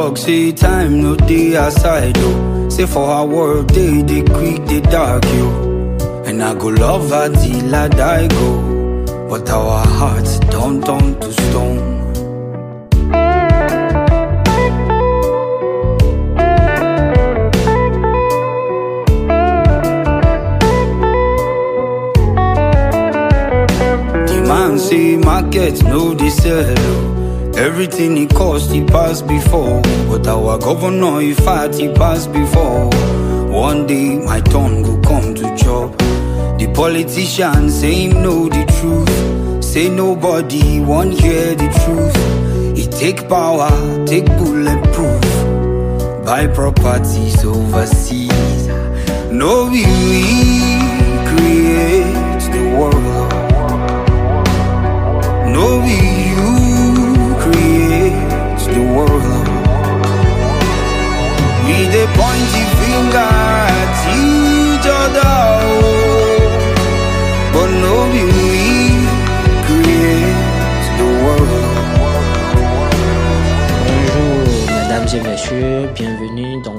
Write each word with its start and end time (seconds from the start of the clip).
talk, 0.00 0.16
say 0.16 0.50
time 0.52 1.02
no 1.02 1.14
day 1.16 1.54
aside, 1.54 2.16
yo. 2.16 2.68
Say 2.70 2.86
for 2.86 3.04
our 3.16 3.26
work, 3.26 3.66
they, 3.68 4.02
they 4.02 4.22
quick, 4.22 4.64
they 4.66 4.80
dark, 4.80 5.24
yo. 5.24 5.48
And 6.26 6.42
I 6.42 6.54
go 6.54 6.68
love 6.68 7.10
her 7.10 7.28
till 7.42 7.74
I 7.74 7.88
die, 7.88 8.28
go. 8.28 8.50
But 9.28 9.48
our 9.50 9.86
hearts 9.98 10.38
don't 10.54 10.80
turn 10.86 11.20
to 11.20 11.32
stone. 11.32 12.00
The 24.28 24.44
man 24.48 24.78
say 24.78 25.16
market 25.16 25.82
no 25.84 26.14
dey 26.14 26.30
sell. 26.30 26.74
Oh. 26.78 27.09
Everything 27.60 28.16
he 28.16 28.26
cost 28.26 28.72
he 28.72 28.82
passed 28.82 29.26
before. 29.26 29.82
But 30.08 30.26
our 30.26 30.58
governor 30.58 31.20
he 31.20 31.34
fat 31.34 31.74
he 31.74 31.92
passed 31.92 32.32
before. 32.32 32.88
One 33.50 33.86
day 33.86 34.18
my 34.18 34.40
turn 34.40 34.82
will 34.82 34.98
come 35.02 35.34
to 35.34 35.56
chop. 35.58 35.90
The 36.58 36.72
politician 36.74 37.68
say 37.68 38.06
him 38.06 38.22
know 38.22 38.48
the 38.48 38.64
truth. 38.80 39.62
Say 39.62 39.90
nobody 39.90 40.80
won't 40.80 41.20
hear 41.20 41.54
the 41.54 41.68
truth. 41.84 42.78
He 42.78 42.86
take 42.86 43.28
power, 43.28 43.70
take 44.06 44.24
bulletproof. 44.38 45.20
Buy 46.24 46.46
properties 46.46 47.44
overseas. 47.44 48.68
No 49.30 49.68
we, 49.70 49.84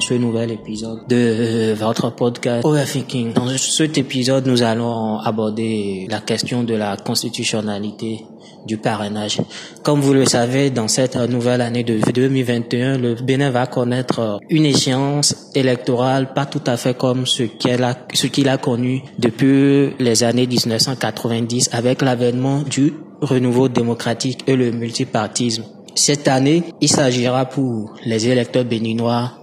ce 0.02 0.16
nouvel 0.16 0.52
épisode 0.52 1.08
de 1.08 1.74
votre 1.74 2.10
podcast 2.10 2.66
Overthinking. 2.66 3.34
Dans 3.34 3.48
cet 3.58 3.98
épisode, 3.98 4.48
nous 4.48 4.64
allons 4.64 5.20
aborder 5.20 6.08
la 6.10 6.20
question 6.20 6.64
de 6.64 6.74
la 6.74 6.98
constitutionnalité 6.98 8.26
du 8.66 8.78
parrainage. 8.78 9.40
Comme 9.84 10.02
vous 10.02 10.14
le 10.14 10.26
savez, 10.26 10.72
dans 10.72 10.88
cette 10.88 11.16
nouvelle 11.16 11.62
année 11.62 11.84
de 11.84 12.00
2021, 12.12 12.98
le 12.98 13.16
Bénin 13.16 13.52
va 13.52 13.68
connaître 13.68 14.40
une 14.50 14.66
échéance 14.66 15.52
électorale 15.54 16.34
pas 16.34 16.46
tout 16.46 16.64
à 16.66 16.78
fait 16.78 16.98
comme 16.98 17.26
ce 17.26 17.44
qu'il 17.44 18.50
a 18.50 18.58
connu 18.58 19.04
depuis 19.20 19.92
les 20.00 20.24
années 20.24 20.48
1990 20.48 21.70
avec 21.74 22.02
l'avènement 22.02 22.62
du 22.64 22.94
renouveau 23.22 23.70
démocratique 23.70 24.44
et 24.48 24.56
le 24.56 24.72
multipartisme. 24.72 25.64
Cette 25.94 26.30
année, 26.30 26.64
il 26.80 26.88
s'agira 26.88 27.46
pour 27.46 27.94
les 28.06 28.28
électeurs 28.30 28.64
béninois 28.64 29.34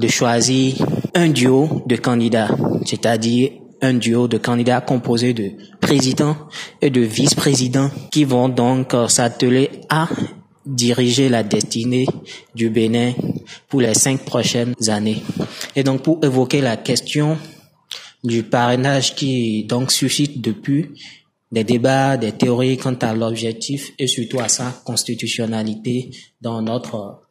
de 0.00 0.08
choisir 0.08 0.74
un 1.14 1.28
duo 1.28 1.82
de 1.86 1.96
candidats, 1.96 2.48
c'est-à-dire 2.86 3.50
un 3.82 3.94
duo 3.94 4.28
de 4.28 4.38
candidats 4.38 4.80
composé 4.80 5.34
de 5.34 5.52
présidents 5.80 6.36
et 6.80 6.90
de 6.90 7.00
vice-présidents 7.00 7.90
qui 8.10 8.24
vont 8.24 8.48
donc 8.48 8.94
euh, 8.94 9.08
s'atteler 9.08 9.70
à 9.88 10.08
diriger 10.66 11.28
la 11.28 11.42
destinée 11.42 12.06
du 12.54 12.70
Bénin 12.70 13.12
pour 13.68 13.80
les 13.80 13.94
cinq 13.94 14.24
prochaines 14.24 14.74
années. 14.88 15.22
Et 15.76 15.82
donc 15.82 16.02
pour 16.02 16.18
évoquer 16.22 16.60
la 16.60 16.76
question 16.76 17.38
du 18.22 18.42
parrainage 18.42 19.14
qui 19.14 19.64
donc 19.64 19.92
suscite 19.92 20.40
depuis 20.40 20.90
des 21.52 21.64
débats, 21.64 22.16
des 22.16 22.32
théories 22.32 22.76
quant 22.76 22.94
à 23.00 23.14
l'objectif 23.14 23.92
et 23.98 24.06
surtout 24.06 24.40
à 24.40 24.48
sa 24.48 24.70
constitutionnalité 24.84 26.10
dans 26.40 26.62
notre 26.62 27.22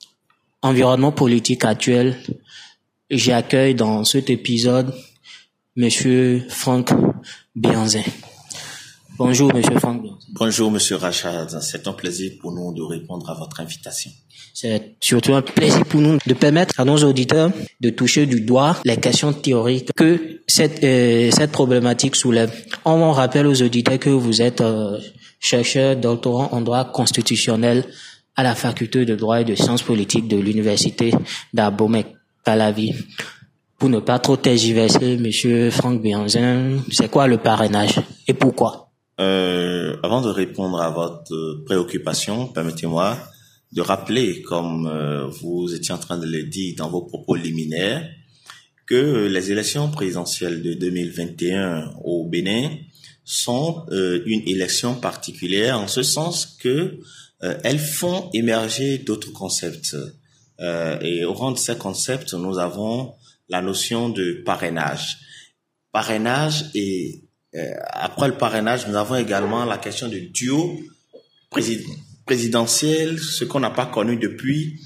environnement 0.61 1.11
politique 1.11 1.65
actuel. 1.65 2.17
J'accueille 3.09 3.75
dans 3.75 4.03
cet 4.03 4.29
épisode 4.29 4.93
Monsieur 5.75 6.45
Franck 6.49 6.91
Bianzin. 7.55 8.03
Bonjour 9.17 9.53
Monsieur 9.53 9.79
Franck 9.79 10.01
Bianzin. 10.01 10.19
Bonjour, 10.31 10.71
Monsieur 10.71 10.95
Rachad. 10.95 11.49
C'est 11.61 11.87
un 11.87 11.93
plaisir 11.93 12.31
pour 12.39 12.51
nous 12.51 12.73
de 12.73 12.81
répondre 12.81 13.29
à 13.29 13.33
votre 13.33 13.59
invitation. 13.59 14.11
C'est 14.53 14.95
surtout 14.99 15.33
un 15.33 15.41
plaisir 15.41 15.85
pour 15.85 16.01
nous 16.01 16.17
de 16.25 16.33
permettre 16.33 16.79
à 16.79 16.85
nos 16.85 16.97
auditeurs 16.97 17.51
de 17.79 17.89
toucher 17.89 18.25
du 18.25 18.41
doigt 18.41 18.77
les 18.85 18.97
questions 18.97 19.33
théoriques 19.33 19.89
que 19.95 20.41
cette, 20.47 20.83
euh, 20.83 21.31
cette 21.31 21.51
problématique 21.51 22.15
soulève. 22.15 22.51
On 22.85 23.11
rappelle 23.11 23.47
aux 23.47 23.61
auditeurs 23.61 23.99
que 23.99 24.09
vous 24.09 24.41
êtes 24.41 24.61
euh, 24.61 24.99
chercheur 25.39 25.95
doctorant 25.95 26.49
en 26.51 26.61
droit 26.61 26.85
constitutionnel 26.85 27.85
à 28.35 28.43
la 28.43 28.55
faculté 28.55 29.05
de 29.05 29.15
droit 29.15 29.41
et 29.41 29.45
de 29.45 29.55
sciences 29.55 29.83
politiques 29.83 30.27
de 30.27 30.37
l'université 30.37 31.11
d'Abomey-Calavi. 31.53 32.93
Pour 33.77 33.89
ne 33.89 33.99
pas 33.99 34.19
trop 34.19 34.35
tergiverser, 34.35 35.17
Monsieur 35.17 35.71
Franck 35.71 36.01
Bianzin, 36.01 36.79
c'est 36.91 37.09
quoi 37.09 37.27
le 37.27 37.37
parrainage 37.37 38.01
et 38.27 38.33
pourquoi? 38.33 38.89
Euh, 39.19 39.97
avant 40.01 40.21
de 40.21 40.29
répondre 40.29 40.81
à 40.81 40.89
votre 40.89 41.33
euh, 41.33 41.63
préoccupation, 41.65 42.47
permettez-moi 42.47 43.17
de 43.71 43.81
rappeler, 43.81 44.41
comme 44.41 44.87
euh, 44.87 45.27
vous 45.27 45.73
étiez 45.73 45.93
en 45.93 45.97
train 45.97 46.17
de 46.17 46.25
le 46.25 46.43
dire 46.43 46.75
dans 46.77 46.89
vos 46.89 47.01
propos 47.01 47.35
liminaires, 47.35 48.09
que 48.85 49.27
les 49.27 49.51
élections 49.51 49.91
présidentielles 49.91 50.63
de 50.63 50.73
2021 50.73 51.91
au 52.03 52.25
Bénin 52.25 52.69
sont 53.23 53.85
une 53.91 54.41
élection 54.47 54.95
particulière 54.95 55.79
en 55.79 55.87
ce 55.87 56.01
sens 56.01 56.57
que 56.59 56.97
elles 57.41 57.79
font 57.79 58.29
émerger 58.33 58.97
d'autres 58.99 59.31
concepts. 59.31 59.95
Euh, 60.59 60.99
et 60.99 61.23
au 61.23 61.33
rang 61.33 61.51
de 61.51 61.57
ces 61.57 61.77
concepts, 61.77 62.33
nous 62.33 62.57
avons 62.59 63.13
la 63.47 63.61
notion 63.61 64.09
de 64.09 64.41
parrainage. 64.45 65.17
Parrainage 65.91 66.65
et 66.75 67.23
euh, 67.55 67.73
après 67.91 68.27
le 68.27 68.37
parrainage, 68.37 68.87
nous 68.87 68.95
avons 68.95 69.15
également 69.15 69.65
la 69.65 69.77
question 69.77 70.07
du 70.07 70.27
duo 70.29 70.79
présid- 71.51 71.85
présidentiel, 72.25 73.17
ce 73.19 73.43
qu'on 73.45 73.59
n'a 73.61 73.71
pas 73.71 73.87
connu 73.87 74.17
depuis 74.17 74.79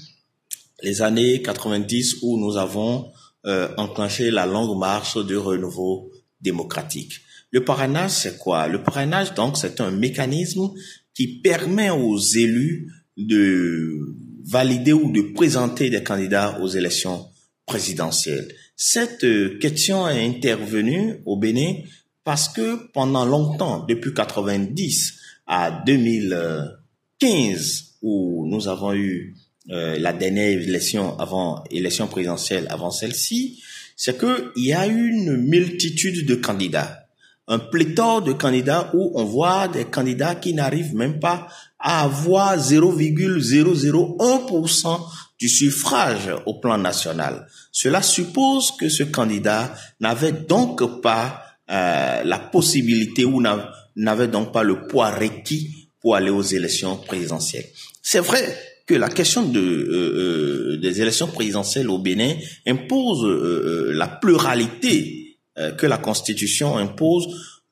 les 0.82 1.02
années 1.02 1.42
90 1.42 2.18
où 2.22 2.38
nous 2.38 2.56
avons 2.56 3.10
euh, 3.46 3.68
enclenché 3.76 4.30
la 4.30 4.46
longue 4.46 4.78
marche 4.78 5.18
du 5.26 5.36
renouveau 5.36 6.10
démocratique. 6.40 7.20
Le 7.50 7.64
parrainage, 7.64 8.10
c'est 8.12 8.38
quoi? 8.38 8.66
Le 8.68 8.82
parrainage, 8.82 9.34
donc, 9.34 9.56
c'est 9.58 9.80
un 9.80 9.90
mécanisme 9.90 10.70
qui 11.14 11.40
permet 11.40 11.90
aux 11.90 12.18
élus 12.18 12.90
de 13.16 14.16
valider 14.44 14.92
ou 14.92 15.12
de 15.12 15.22
présenter 15.32 15.90
des 15.90 16.02
candidats 16.02 16.60
aux 16.60 16.68
élections 16.68 17.28
présidentielles. 17.66 18.48
Cette 18.76 19.24
euh, 19.24 19.58
question 19.58 20.08
est 20.08 20.24
intervenue 20.24 21.16
au 21.24 21.36
Bénin 21.36 21.76
parce 22.24 22.48
que 22.48 22.90
pendant 22.92 23.24
longtemps, 23.24 23.84
depuis 23.86 24.12
90 24.12 25.14
à 25.46 25.82
2015, 25.86 27.94
où 28.02 28.46
nous 28.48 28.68
avons 28.68 28.94
eu 28.94 29.34
euh, 29.70 29.98
la 29.98 30.12
dernière 30.12 30.60
élection 30.60 31.18
avant 31.18 31.64
élection 31.70 32.06
présidentielle 32.06 32.66
avant 32.70 32.90
celle-ci, 32.90 33.62
c'est 33.96 34.18
que 34.18 34.52
il 34.56 34.66
y 34.66 34.72
a 34.72 34.86
une 34.86 35.36
multitude 35.36 36.26
de 36.26 36.34
candidats, 36.34 37.03
un 37.46 37.58
pléthore 37.58 38.22
de 38.22 38.32
candidats 38.32 38.90
où 38.94 39.12
on 39.14 39.24
voit 39.24 39.68
des 39.68 39.84
candidats 39.84 40.34
qui 40.34 40.54
n'arrivent 40.54 40.94
même 40.94 41.20
pas 41.20 41.46
à 41.78 42.04
avoir 42.04 42.56
0,001% 42.58 45.00
du 45.38 45.48
suffrage 45.48 46.30
au 46.46 46.54
plan 46.60 46.78
national. 46.78 47.46
Cela 47.72 48.02
suppose 48.02 48.70
que 48.78 48.88
ce 48.88 49.02
candidat 49.02 49.74
n'avait 50.00 50.32
donc 50.32 51.00
pas 51.02 51.42
euh, 51.70 52.22
la 52.24 52.38
possibilité 52.38 53.24
ou 53.24 53.40
n'a- 53.40 53.70
n'avait 53.96 54.28
donc 54.28 54.52
pas 54.52 54.62
le 54.62 54.86
poids 54.86 55.10
requis 55.10 55.88
pour 56.00 56.14
aller 56.16 56.30
aux 56.30 56.42
élections 56.42 56.96
présidentielles. 56.96 57.66
C'est 58.02 58.20
vrai 58.20 58.56
que 58.86 58.94
la 58.94 59.08
question 59.08 59.50
euh, 59.54 59.58
euh, 59.58 60.76
des 60.78 61.00
élections 61.00 61.28
présidentielles 61.28 61.88
au 61.88 61.98
Bénin 61.98 62.34
impose 62.66 63.24
la 63.94 64.08
pluralité 64.08 65.23
euh, 65.58 65.72
que 65.72 65.86
la 65.86 65.98
Constitution 65.98 66.76
impose. 66.76 67.26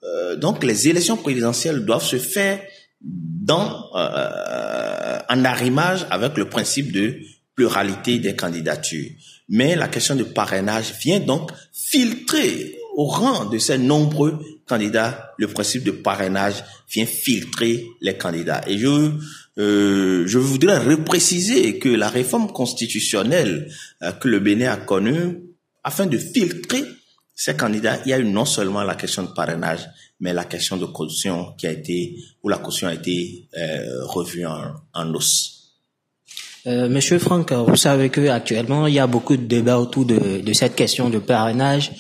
Euh, 0.05 0.37
donc 0.37 0.65
les 0.65 0.89
élections 0.89 1.17
présidentielles 1.17 1.85
doivent 1.85 2.05
se 2.05 2.17
faire 2.17 2.61
dans 3.01 3.87
euh, 3.97 5.19
en 5.29 5.45
arrimage 5.45 6.07
avec 6.11 6.37
le 6.37 6.49
principe 6.49 6.93
de 6.93 7.19
pluralité 7.55 8.19
des 8.19 8.35
candidatures. 8.35 9.11
Mais 9.49 9.77
la 9.77 9.89
question 9.89 10.15
de 10.15 10.25
parrainage 10.25 10.95
vient 11.03 11.21
donc 11.21 11.51
filtrer 11.73 12.79
au 12.95 13.07
rang 13.07 13.47
de 13.47 13.59
ces 13.59 13.79
nombreux 13.79 14.39
candidats, 14.67 15.33
le 15.39 15.49
principe 15.49 15.85
de 15.85 15.91
parrainage 15.91 16.63
vient 16.91 17.07
filtrer 17.07 17.87
les 18.01 18.17
candidats. 18.17 18.63
Et 18.67 18.79
je 18.79 19.11
euh, 19.59 20.25
je 20.27 20.39
voudrais 20.39 20.79
repréciser 20.79 21.79
que 21.79 21.91
la 21.91 22.09
réforme 22.09 22.51
constitutionnelle 22.51 23.71
euh, 24.03 24.13
que 24.13 24.29
le 24.29 24.41
Bénin 24.41 24.73
a 24.73 24.77
connue, 24.77 25.41
afin 25.85 26.07
de 26.07 26.17
filtrer 26.17 26.85
ces 27.35 27.57
candidats, 27.57 27.99
il 28.05 28.11
y 28.11 28.13
a 28.13 28.19
eu 28.19 28.25
non 28.25 28.45
seulement 28.45 28.83
la 28.83 28.95
question 28.95 29.23
de 29.23 29.29
parrainage, 29.29 29.89
mais 30.21 30.33
la 30.33 30.45
question 30.45 30.77
de 30.77 30.87
caution 30.87 31.55
qui 31.59 31.67
a 31.67 31.73
été, 31.73 32.17
où 32.43 32.49
la 32.49 32.59
caution 32.59 32.89
a 32.89 32.95
été 32.95 33.49
euh, 33.59 34.05
revue 34.05 34.47
en, 34.47 34.75
en 34.95 35.15
os. 35.15 35.59
Euh, 36.67 36.89
Monsieur 36.89 37.19
Franck, 37.19 37.51
vous 37.53 37.77
savez 37.77 38.09
que 38.09 38.29
actuellement 38.29 38.87
il 38.87 38.95
y 38.95 39.01
a 39.01 39.09
beaucoup 39.09 39.37
de 39.37 39.43
débats 39.43 39.81
autour 39.81 40.05
de, 40.05 40.41
de 40.41 40.53
cette 40.53 40.77
question 40.77 41.11
de 41.11 41.19
parrainage. 41.19 41.91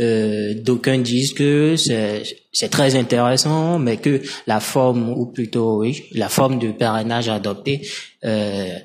Euh, 0.00 0.54
D'aucuns 0.54 0.98
disent 0.98 1.34
que 1.34 1.76
c'est 1.76 2.68
très 2.68 2.96
intéressant, 2.96 3.78
mais 3.78 3.96
que 3.96 4.22
la 4.46 4.60
forme, 4.60 5.10
ou 5.10 5.26
plutôt 5.26 5.80
oui, 5.80 6.04
la 6.12 6.28
forme 6.28 6.58
de 6.58 6.72
parrainage 6.72 7.28
adoptée 7.28 7.88
euh, 8.24 8.76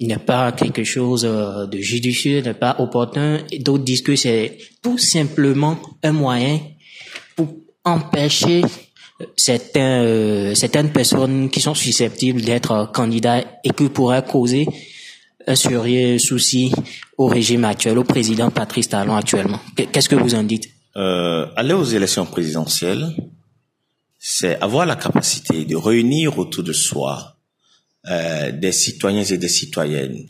n'est 0.00 0.18
pas 0.18 0.52
quelque 0.52 0.84
chose 0.84 1.24
euh, 1.24 1.66
de 1.66 1.78
judicieux, 1.78 2.40
n'est 2.40 2.54
pas 2.54 2.76
opportun. 2.78 3.38
D'autres 3.60 3.84
disent 3.84 4.02
que 4.02 4.16
c'est 4.16 4.58
tout 4.82 4.98
simplement 4.98 5.78
un 6.02 6.12
moyen 6.12 6.60
pour 7.36 7.48
empêcher 7.84 8.62
certains, 9.36 10.02
euh, 10.02 10.54
certaines 10.54 10.90
personnes 10.92 11.50
qui 11.50 11.60
sont 11.60 11.74
susceptibles 11.74 12.40
d'être 12.40 12.90
candidats 12.92 13.44
et 13.64 13.70
qui 13.70 13.88
pourraient 13.88 14.24
causer 14.24 14.66
un 15.46 15.54
sérieux 15.54 16.18
souci 16.18 16.72
au 17.18 17.26
régime 17.26 17.64
actuel, 17.64 17.98
au 17.98 18.04
président 18.04 18.50
Patrice 18.50 18.88
Talon 18.88 19.16
actuellement. 19.16 19.60
Qu'est-ce 19.76 20.08
que 20.08 20.16
vous 20.16 20.34
en 20.34 20.42
dites? 20.42 20.68
Euh, 20.96 21.46
Aller 21.56 21.74
aux 21.74 21.84
élections 21.84 22.26
présidentielles, 22.26 23.08
c'est 24.18 24.60
avoir 24.60 24.86
la 24.86 24.96
capacité 24.96 25.64
de 25.64 25.74
réunir 25.76 26.38
autour 26.38 26.62
de 26.62 26.72
soi 26.72 27.31
euh, 28.08 28.50
des 28.52 28.72
citoyens 28.72 29.24
et 29.24 29.38
des 29.38 29.48
citoyennes, 29.48 30.26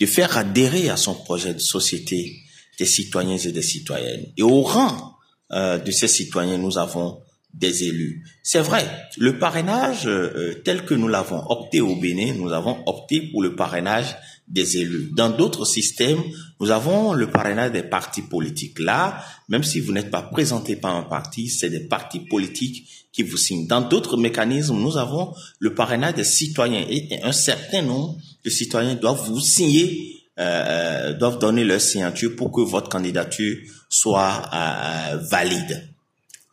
de 0.00 0.06
faire 0.06 0.36
adhérer 0.36 0.90
à 0.90 0.96
son 0.96 1.14
projet 1.14 1.54
de 1.54 1.58
société 1.58 2.36
des 2.78 2.86
citoyens 2.86 3.38
et 3.38 3.52
des 3.52 3.62
citoyennes. 3.62 4.26
Et 4.36 4.42
au 4.42 4.62
rang 4.62 5.16
euh, 5.52 5.78
de 5.78 5.90
ces 5.90 6.08
citoyens, 6.08 6.58
nous 6.58 6.78
avons 6.78 7.20
des 7.52 7.84
élus. 7.84 8.24
C'est 8.42 8.60
vrai, 8.60 8.84
le 9.16 9.38
parrainage 9.38 10.06
euh, 10.06 10.60
tel 10.64 10.84
que 10.84 10.94
nous 10.94 11.08
l'avons 11.08 11.42
opté 11.50 11.80
au 11.80 11.96
Bénin, 11.96 12.34
nous 12.34 12.52
avons 12.52 12.78
opté 12.86 13.22
pour 13.22 13.42
le 13.42 13.56
parrainage 13.56 14.14
des 14.46 14.76
élus. 14.76 15.10
Dans 15.12 15.30
d'autres 15.30 15.64
systèmes, 15.64 16.22
nous 16.60 16.70
avons 16.70 17.12
le 17.12 17.30
parrainage 17.30 17.72
des 17.72 17.82
partis 17.82 18.22
politiques. 18.22 18.78
Là, 18.78 19.24
même 19.48 19.64
si 19.64 19.80
vous 19.80 19.92
n'êtes 19.92 20.10
pas 20.10 20.22
présenté 20.22 20.76
par 20.76 20.94
un 20.94 21.02
parti, 21.02 21.48
c'est 21.48 21.70
des 21.70 21.80
partis 21.80 22.20
politiques 22.20 23.05
vous 23.22 23.36
signent. 23.36 23.66
Dans 23.66 23.80
d'autres 23.80 24.16
mécanismes, 24.16 24.76
nous 24.76 24.96
avons 24.96 25.34
le 25.58 25.74
parrainage 25.74 26.14
des 26.14 26.24
citoyens 26.24 26.84
et 26.88 27.20
un 27.22 27.32
certain 27.32 27.82
nombre 27.82 28.16
de 28.44 28.50
citoyens 28.50 28.94
doivent 28.94 29.26
vous 29.28 29.40
signer 29.40 30.16
euh, 30.38 31.14
doivent 31.14 31.38
donner 31.38 31.64
leur 31.64 31.80
signature 31.80 32.36
pour 32.36 32.52
que 32.52 32.60
votre 32.60 32.90
candidature 32.90 33.56
soit 33.88 34.42
euh, 34.52 35.16
valide 35.30 35.88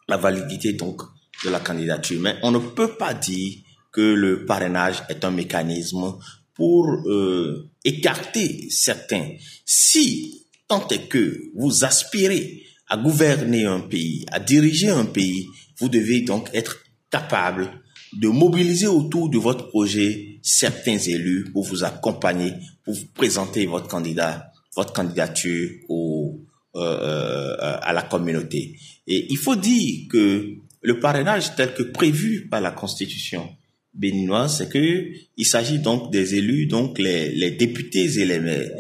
la 0.07 0.15
validité 0.15 0.71
donc 0.71 1.01
de 1.43 1.49
la 1.49 1.59
candidature. 1.59 2.21
Mais 2.21 2.37
on 2.43 2.51
ne 2.51 2.59
peut 2.59 2.95
pas 2.95 3.13
dire 3.13 3.57
que 3.91 3.99
le 3.99 4.45
parrainage 4.45 5.03
est 5.09 5.25
un 5.25 5.31
mécanisme 5.31 6.15
pour 6.53 6.87
euh, 7.07 7.69
écarter 7.83 8.69
certains. 8.69 9.31
Si 9.65 10.47
tant 10.69 10.87
est 10.87 11.09
que 11.09 11.41
vous 11.53 11.83
aspirez 11.83 12.63
à 12.87 12.95
gouverner 12.95 13.65
un 13.65 13.81
pays, 13.81 14.25
à 14.31 14.39
diriger 14.39 14.91
un 14.91 15.05
pays, 15.05 15.47
vous 15.83 15.89
devez 15.89 16.21
donc 16.21 16.49
être 16.53 16.77
capable 17.11 17.69
de 18.13 18.29
mobiliser 18.29 18.87
autour 18.87 19.29
de 19.29 19.37
votre 19.37 19.67
projet 19.67 20.39
certains 20.41 20.97
élus 20.97 21.51
pour 21.51 21.65
vous 21.65 21.83
accompagner, 21.83 22.53
pour 22.85 22.95
présenter 23.13 23.65
votre 23.65 23.89
candidat, 23.89 24.49
votre 24.77 24.93
candidature 24.93 25.71
euh, 25.89 26.37
euh, 26.77 27.57
à 27.59 27.91
la 27.91 28.03
communauté. 28.03 28.77
Et 29.07 29.27
il 29.29 29.37
faut 29.37 29.57
dire 29.57 30.07
que 30.09 30.53
le 30.81 30.99
parrainage 31.01 31.53
tel 31.57 31.73
que 31.73 31.83
prévu 31.83 32.47
par 32.47 32.61
la 32.61 32.71
Constitution 32.71 33.49
béninoise, 33.93 34.59
c'est 34.59 34.69
que 34.69 35.11
il 35.35 35.45
s'agit 35.45 35.79
donc 35.79 36.13
des 36.13 36.35
élus, 36.35 36.67
donc 36.67 36.97
les 36.97 37.51
députés 37.51 38.19
et 38.19 38.25
les 38.25 38.39
maires. 38.39 38.71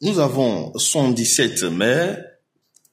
Nous 0.00 0.18
avons 0.20 0.72
117 0.74 1.64
maires 1.64 2.24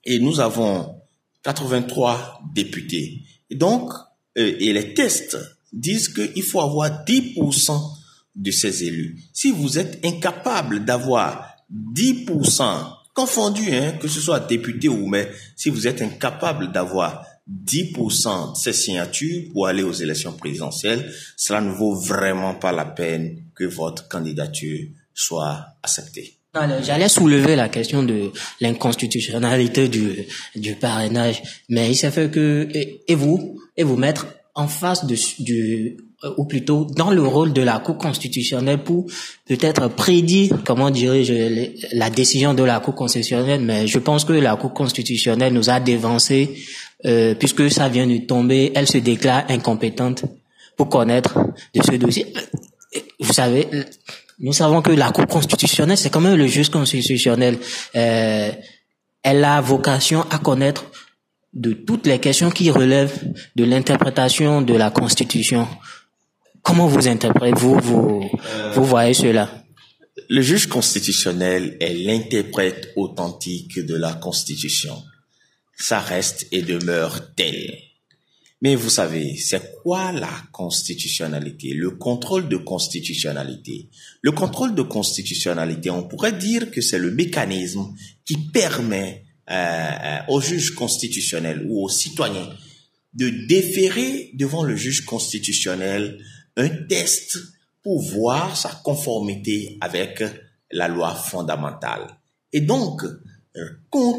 et 0.03 0.19
nous 0.19 0.41
avons 0.41 1.00
83 1.43 2.41
députés. 2.53 3.23
Et 3.49 3.55
donc, 3.55 3.91
euh, 4.37 4.55
et 4.59 4.73
les 4.73 4.93
tests 4.93 5.37
disent 5.73 6.09
qu'il 6.09 6.43
faut 6.43 6.61
avoir 6.61 7.03
10% 7.05 7.97
de 8.35 8.51
ces 8.51 8.83
élus. 8.83 9.19
Si 9.33 9.51
vous 9.51 9.77
êtes 9.77 10.05
incapable 10.05 10.85
d'avoir 10.85 11.55
10% 11.95 12.97
confondu, 13.13 13.73
hein, 13.73 13.93
que 13.99 14.07
ce 14.07 14.21
soit 14.21 14.39
député 14.41 14.87
ou 14.87 15.07
mais 15.07 15.29
si 15.55 15.69
vous 15.69 15.87
êtes 15.87 16.01
incapable 16.01 16.71
d'avoir 16.71 17.25
10% 17.49 18.53
de 18.53 18.57
ces 18.57 18.73
signatures 18.73 19.51
pour 19.51 19.67
aller 19.67 19.83
aux 19.83 19.91
élections 19.91 20.33
présidentielles, 20.33 21.11
cela 21.35 21.61
ne 21.61 21.71
vaut 21.71 21.95
vraiment 21.95 22.55
pas 22.55 22.71
la 22.71 22.85
peine 22.85 23.43
que 23.53 23.65
votre 23.65 24.07
candidature 24.07 24.87
soit 25.13 25.65
acceptée. 25.83 26.40
J'allais 26.83 27.07
soulever 27.07 27.55
la 27.55 27.69
question 27.69 28.03
de 28.03 28.31
l'inconstitutionnalité 28.59 29.87
du, 29.87 30.27
du 30.55 30.75
parrainage, 30.75 31.41
mais 31.69 31.89
il 31.89 31.95
s'est 31.95 32.11
fait 32.11 32.29
que, 32.29 32.67
et, 32.73 33.15
vous, 33.15 33.57
et 33.77 33.83
vous 33.83 33.95
mettre 33.95 34.27
en 34.53 34.67
face 34.67 35.05
de, 35.05 35.15
du, 35.41 35.97
euh, 36.25 36.33
ou 36.35 36.43
plutôt 36.43 36.83
dans 36.83 37.09
le 37.09 37.23
rôle 37.23 37.53
de 37.53 37.61
la 37.61 37.79
Cour 37.79 37.97
constitutionnelle 37.97 38.79
pour 38.79 39.05
peut-être 39.47 39.87
prédire, 39.87 40.57
comment 40.65 40.89
dirais-je, 40.89 41.95
la 41.95 42.09
décision 42.09 42.53
de 42.53 42.63
la 42.63 42.81
Cour 42.81 42.95
constitutionnelle, 42.95 43.61
mais 43.61 43.87
je 43.87 43.99
pense 43.99 44.25
que 44.25 44.33
la 44.33 44.57
Cour 44.57 44.73
constitutionnelle 44.73 45.53
nous 45.53 45.69
a 45.69 45.79
dévancé, 45.79 46.53
euh, 47.05 47.33
puisque 47.33 47.71
ça 47.71 47.87
vient 47.87 48.07
de 48.07 48.17
tomber, 48.17 48.73
elle 48.75 48.87
se 48.87 48.97
déclare 48.97 49.45
incompétente 49.47 50.25
pour 50.75 50.89
connaître 50.89 51.39
de 51.73 51.81
ce 51.81 51.95
dossier. 51.95 52.25
Vous 53.21 53.31
savez, 53.31 53.67
nous 54.41 54.53
savons 54.53 54.81
que 54.81 54.91
la 54.91 55.11
Cour 55.11 55.27
constitutionnelle, 55.27 55.97
c'est 55.97 56.09
quand 56.09 56.19
même 56.19 56.35
le 56.35 56.47
juge 56.47 56.69
constitutionnel. 56.69 57.59
Euh, 57.95 58.51
elle 59.23 59.43
a 59.43 59.61
vocation 59.61 60.23
à 60.31 60.39
connaître 60.39 60.85
de 61.53 61.73
toutes 61.73 62.07
les 62.07 62.19
questions 62.19 62.49
qui 62.49 62.71
relèvent 62.71 63.19
de 63.55 63.63
l'interprétation 63.63 64.61
de 64.63 64.73
la 64.73 64.89
Constitution. 64.89 65.67
Comment 66.63 66.87
vous 66.87 67.07
interprétez, 67.07 67.53
vous, 67.55 67.77
vous, 67.79 68.29
vous 68.73 68.83
voyez 68.83 69.13
cela? 69.13 69.49
Le 70.27 70.41
juge 70.41 70.67
constitutionnel 70.67 71.77
est 71.79 71.93
l'interprète 71.93 72.93
authentique 72.95 73.79
de 73.85 73.95
la 73.95 74.13
Constitution. 74.13 75.03
Ça 75.77 75.99
reste 75.99 76.47
et 76.51 76.61
demeure 76.61 77.35
tel. 77.35 77.90
Mais 78.61 78.75
vous 78.75 78.89
savez, 78.89 79.35
c'est 79.37 79.81
quoi 79.81 80.11
la 80.11 80.31
constitutionnalité? 80.51 81.73
Le 81.73 81.91
contrôle 81.91 82.47
de 82.47 82.57
constitutionnalité. 82.57 83.89
Le 84.21 84.31
contrôle 84.31 84.75
de 84.75 84.83
constitutionnalité, 84.83 85.89
on 85.89 86.03
pourrait 86.03 86.37
dire 86.37 86.69
que 86.69 86.79
c'est 86.81 86.99
le 86.99 87.09
mécanisme 87.09 87.93
qui 88.23 88.37
permet 88.37 89.25
euh, 89.49 90.19
au 90.27 90.41
juge 90.41 90.75
constitutionnel 90.75 91.65
ou 91.67 91.83
aux 91.83 91.89
citoyens 91.89 92.49
de 93.13 93.29
déférer 93.47 94.29
devant 94.35 94.63
le 94.63 94.75
juge 94.75 95.05
constitutionnel 95.05 96.23
un 96.55 96.69
test 96.69 97.37
pour 97.81 97.99
voir 98.01 98.55
sa 98.55 98.69
conformité 98.69 99.77
avec 99.81 100.23
la 100.71 100.87
loi 100.87 101.15
fondamentale. 101.15 102.19
Et 102.53 102.61
donc, 102.61 103.01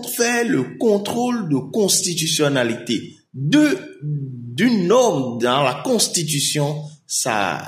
faire 0.08 0.46
le 0.46 0.76
contrôle 0.78 1.48
de 1.48 1.56
constitutionnalité 1.70 3.16
de 3.34 3.98
d'une 4.02 4.86
norme 4.86 5.40
dans 5.40 5.62
la 5.62 5.80
Constitution, 5.82 6.82
ça, 7.06 7.66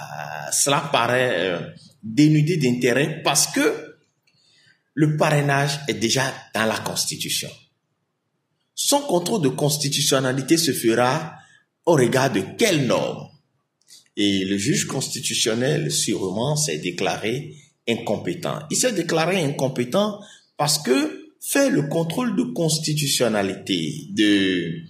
cela 0.53 0.89
paraît 0.93 1.37
euh, 1.39 1.61
dénudé 2.03 2.59
d'intérêt 2.59 3.23
parce 3.23 3.47
que 3.47 3.97
le 4.93 5.17
parrainage 5.17 5.81
est 5.89 5.95
déjà 5.95 6.33
dans 6.55 6.67
la 6.67 6.79
Constitution. 6.79 7.49
Son 8.75 9.01
contrôle 9.01 9.43
de 9.43 9.49
constitutionnalité 9.49 10.57
se 10.57 10.73
fera 10.73 11.35
au 11.87 11.93
regard 11.93 12.31
de 12.31 12.43
quelle 12.59 12.87
norme 12.87 13.29
et 14.17 14.45
le 14.45 14.59
juge 14.59 14.87
constitutionnel, 14.87 15.91
sûrement, 15.91 16.57
s'est 16.57 16.79
déclaré 16.79 17.57
incompétent. 17.89 18.61
Il 18.71 18.77
s'est 18.77 18.93
déclaré 18.93 19.43
incompétent 19.43 20.21
parce 20.57 20.79
que 20.79 21.33
fait 21.41 21.71
le 21.71 21.83
contrôle 21.83 22.37
de 22.37 22.43
constitutionnalité 22.43 24.09
de, 24.11 24.81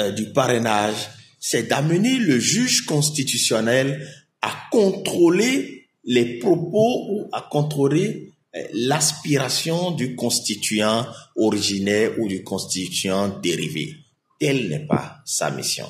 euh, 0.00 0.10
du 0.10 0.32
parrainage, 0.32 1.08
c'est 1.38 1.68
d'amener 1.68 2.18
le 2.18 2.38
juge 2.38 2.86
constitutionnel 2.86 4.08
à 4.42 4.52
contrôler 4.70 5.86
les 6.04 6.38
propos 6.38 7.06
ou 7.10 7.28
à 7.32 7.46
contrôler 7.50 8.32
l'aspiration 8.72 9.92
du 9.92 10.16
constituant 10.16 11.06
originaire 11.36 12.12
ou 12.18 12.26
du 12.26 12.42
constituant 12.42 13.28
dérivé. 13.28 13.94
Telle 14.38 14.68
n'est 14.68 14.86
pas 14.86 15.18
sa 15.24 15.50
mission. 15.50 15.86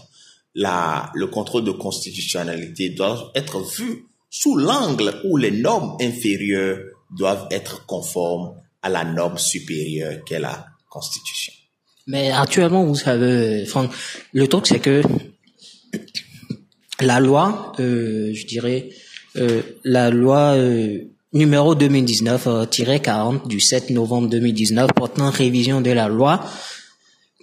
Le 0.55 1.25
contrôle 1.27 1.65
de 1.65 1.71
constitutionnalité 1.71 2.91
doit 2.91 3.31
être 3.35 3.61
vu 3.61 4.05
sous 4.29 4.57
l'angle 4.57 5.21
où 5.25 5.37
les 5.37 5.51
normes 5.51 5.97
inférieures 6.01 6.81
doivent 7.17 7.49
être 7.51 7.87
conformes 7.87 8.55
à 8.83 8.89
la 8.89 9.05
norme 9.05 9.39
supérieure 9.39 10.25
qu'est 10.25 10.39
la 10.39 10.67
Constitution. 10.89 11.53
Mais 12.11 12.33
actuellement, 12.33 12.85
vous 12.85 12.97
savez, 12.97 13.65
Franck, 13.67 13.93
le 14.33 14.49
truc 14.49 14.67
c'est 14.67 14.81
que 14.81 15.03
la 17.01 17.21
loi, 17.21 17.73
euh, 17.79 18.33
je 18.35 18.47
dirais, 18.47 18.89
euh, 19.37 19.63
la 19.85 20.11
loi 20.11 20.57
euh, 20.57 20.99
numéro 21.33 21.77
2019-40 21.77 23.47
du 23.47 23.61
7 23.61 23.91
novembre 23.91 24.29
2019 24.29 24.91
portant 24.93 25.31
révision 25.31 25.81
de 25.81 25.93
la 25.93 26.09
loi 26.09 26.45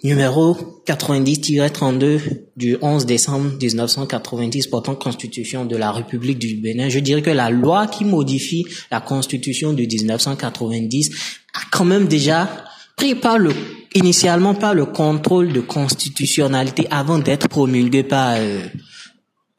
numéro 0.04 0.54
90-32 0.86 2.20
du 2.54 2.76
11 2.82 3.06
décembre 3.06 3.52
1990 3.60 4.66
portant 4.66 4.94
constitution 4.96 5.64
de 5.64 5.76
la 5.76 5.92
République 5.92 6.38
du 6.38 6.56
Bénin. 6.56 6.90
Je 6.90 6.98
dirais 6.98 7.22
que 7.22 7.30
la 7.30 7.48
loi 7.48 7.86
qui 7.86 8.04
modifie 8.04 8.66
la 8.90 9.00
constitution 9.00 9.72
de 9.72 9.82
1990 9.82 11.10
a 11.54 11.60
quand 11.72 11.86
même 11.86 12.06
déjà 12.06 12.48
pris 12.96 13.14
par 13.14 13.38
le 13.38 13.52
initialement 13.94 14.54
par 14.54 14.74
le 14.74 14.86
contrôle 14.86 15.52
de 15.52 15.60
constitutionnalité 15.60 16.86
avant 16.90 17.18
d'être 17.18 17.48
promulguée 17.48 18.02
par 18.02 18.36
euh, 18.36 18.60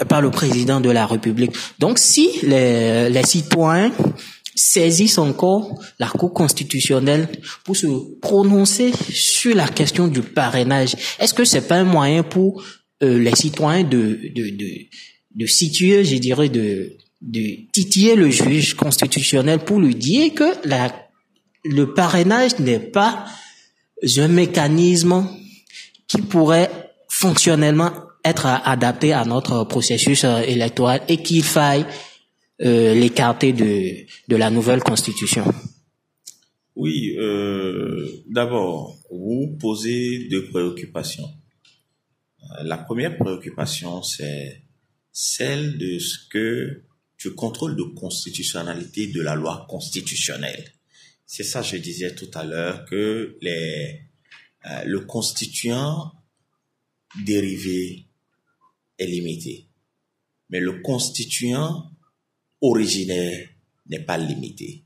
par 0.08 0.22
le 0.22 0.32
président 0.32 0.80
de 0.80 0.90
la 0.90 1.06
République. 1.06 1.52
Donc 1.78 2.00
si 2.00 2.30
les, 2.44 3.10
les 3.10 3.24
citoyens 3.26 3.92
saisissent 4.56 5.18
encore 5.18 5.82
la 6.00 6.08
Cour 6.08 6.34
constitutionnelle 6.34 7.28
pour 7.64 7.76
se 7.76 7.88
prononcer 8.22 8.92
sur 9.10 9.56
la 9.56 9.68
question 9.68 10.08
du 10.08 10.22
parrainage, 10.22 10.96
est-ce 11.20 11.34
que 11.34 11.46
c'est 11.46 11.68
pas 11.68 11.78
un 11.78 11.84
moyen 11.84 12.24
pour 12.24 12.64
euh, 13.04 13.20
les 13.20 13.36
citoyens 13.36 13.84
de, 13.84 14.20
de, 14.36 14.50
de, 14.56 14.70
de 15.36 15.46
situer, 15.46 16.04
je 16.04 16.16
dirais, 16.16 16.50
de, 16.50 16.94
de 17.22 17.72
titiller 17.74 18.16
le 18.16 18.30
juge 18.30 18.76
constitutionnel 18.76 19.60
pour 19.60 19.80
lui 19.80 19.96
dire 19.96 20.34
que 20.34 20.68
la, 20.68 20.94
le 21.64 21.94
parrainage 21.94 22.60
n'est 22.60 22.80
pas 22.80 23.26
un 24.18 24.28
mécanisme 24.28 25.28
qui 26.08 26.22
pourrait 26.22 26.72
fonctionnellement 27.08 27.92
être 28.24 28.46
adapté 28.46 29.14
à 29.14 29.26
notre 29.26 29.64
processus 29.64 30.24
euh, 30.24 30.40
électoral 30.42 31.02
et 31.08 31.18
qu'il 31.18 31.44
faille 31.44 31.86
euh, 32.62 32.94
l'écarter 32.94 33.54
de, 33.54 34.06
de 34.28 34.36
la 34.36 34.50
nouvelle 34.50 34.84
constitution 34.84 35.46
Oui, 36.76 37.16
euh, 37.18 38.06
d'abord, 38.28 38.98
vous 39.10 39.56
posez 39.60 40.28
deux 40.30 40.46
préoccupations. 40.50 41.30
Euh, 42.44 42.64
la 42.64 42.78
première 42.78 43.18
préoccupation, 43.18 44.04
c'est 44.04 44.64
celle 45.14 45.78
de 45.78 46.00
ce 46.00 46.18
que 46.30 46.84
tu 47.18 47.34
contrôles 47.34 47.78
de 47.78 47.84
constitutionnalité 47.84 49.08
de 49.08 49.22
la 49.22 49.36
loi 49.36 49.66
constitutionnelle. 49.70 50.74
C'est 51.32 51.44
ça, 51.44 51.62
je 51.62 51.78
disais 51.78 52.16
tout 52.16 52.32
à 52.34 52.44
l'heure, 52.44 52.86
que 52.86 53.38
les, 53.42 54.02
euh, 54.66 54.84
le 54.84 55.02
constituant 55.02 56.12
dérivé 57.24 58.08
est 58.98 59.06
limité. 59.06 59.68
Mais 60.50 60.60
le 60.60 60.82
constituant 60.82 61.92
originaire 62.62 63.48
n'est 63.90 64.00
pas 64.00 64.18
limité. 64.18 64.86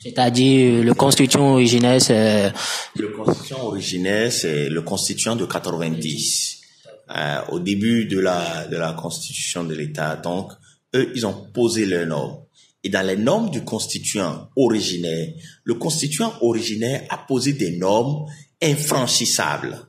C'est-à-dire 0.00 0.82
le 0.82 0.94
constituant 0.94 1.52
originaire, 1.52 2.02
c'est... 2.02 2.52
Le 2.96 3.10
constituant 3.10 3.62
originaire, 3.62 4.32
c'est 4.32 4.68
le 4.68 4.82
constituant 4.82 5.36
de 5.36 5.46
90. 5.46 6.60
Euh, 7.08 7.40
au 7.52 7.60
début 7.60 8.06
de 8.06 8.18
la, 8.18 8.66
de 8.66 8.76
la 8.76 8.94
constitution 8.94 9.62
de 9.62 9.76
l'État, 9.76 10.16
donc, 10.16 10.50
eux, 10.96 11.12
ils 11.14 11.24
ont 11.24 11.52
posé 11.52 11.86
leurs 11.86 12.06
normes. 12.08 12.43
Et 12.84 12.90
dans 12.90 13.04
les 13.04 13.16
normes 13.16 13.50
du 13.50 13.64
constituant 13.64 14.48
originaire, 14.56 15.32
le 15.64 15.74
constituant 15.74 16.34
originaire 16.42 17.04
a 17.08 17.18
posé 17.18 17.54
des 17.54 17.78
normes 17.78 18.26
infranchissables, 18.62 19.88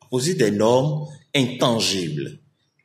a 0.00 0.06
posé 0.08 0.34
des 0.34 0.52
normes 0.52 1.06
intangibles. 1.34 2.38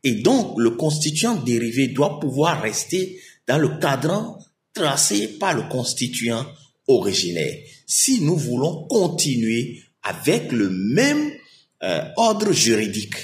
Et 0.04 0.16
donc, 0.16 0.56
le 0.58 0.72
constituant 0.72 1.36
dérivé 1.36 1.88
doit 1.90 2.20
pouvoir 2.20 2.62
rester 2.62 3.22
dans 3.48 3.60
le 3.60 3.78
cadran 3.80 4.40
tracé 4.74 5.28
par 5.40 5.54
le 5.54 5.64
constituant 5.70 6.46
originaire. 6.88 7.56
Si 7.86 8.22
nous 8.22 8.36
voulons 8.36 8.88
continuer 8.88 9.84
avec 10.02 10.52
le 10.52 10.70
même 10.70 11.32
euh, 11.84 12.02
ordre 12.18 12.52
juridique, 12.52 13.16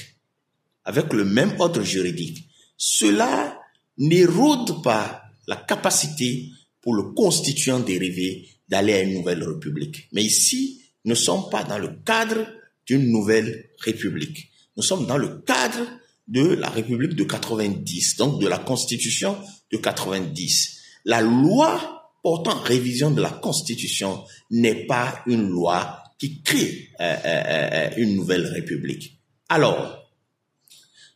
avec 0.85 1.11
le 1.13 1.25
même 1.25 1.55
ordre 1.59 1.81
juridique, 1.81 2.47
cela 2.77 3.59
n'érode 3.97 4.81
pas 4.83 5.18
la 5.49 5.55
capacité 5.55 6.51
pour 6.79 6.93
le 6.93 7.11
constituant 7.11 7.79
dérivé 7.79 8.47
d'aller 8.69 8.93
à 8.93 9.01
une 9.01 9.15
nouvelle 9.15 9.43
république. 9.43 10.07
Mais 10.13 10.23
ici, 10.23 10.83
nous 11.05 11.11
ne 11.11 11.15
sommes 11.15 11.49
pas 11.49 11.63
dans 11.63 11.79
le 11.79 11.89
cadre 12.05 12.45
d'une 12.85 13.11
nouvelle 13.11 13.71
république. 13.79 14.51
Nous 14.77 14.83
sommes 14.83 15.07
dans 15.07 15.17
le 15.17 15.39
cadre 15.39 15.87
de 16.27 16.53
la 16.53 16.69
République 16.69 17.15
de 17.15 17.23
90, 17.23 18.17
donc 18.17 18.39
de 18.39 18.47
la 18.47 18.59
Constitution 18.59 19.35
de 19.71 19.77
90. 19.77 20.77
La 21.05 21.21
loi 21.21 22.11
portant 22.21 22.59
révision 22.59 23.09
de 23.09 23.21
la 23.21 23.31
Constitution 23.31 24.23
n'est 24.51 24.85
pas 24.85 25.23
une 25.25 25.49
loi 25.49 26.03
qui 26.19 26.43
crée 26.43 26.89
euh, 27.01 27.15
euh, 27.25 27.43
euh, 27.51 27.89
une 27.97 28.15
nouvelle 28.15 28.45
République. 28.45 29.19
Alors, 29.47 30.07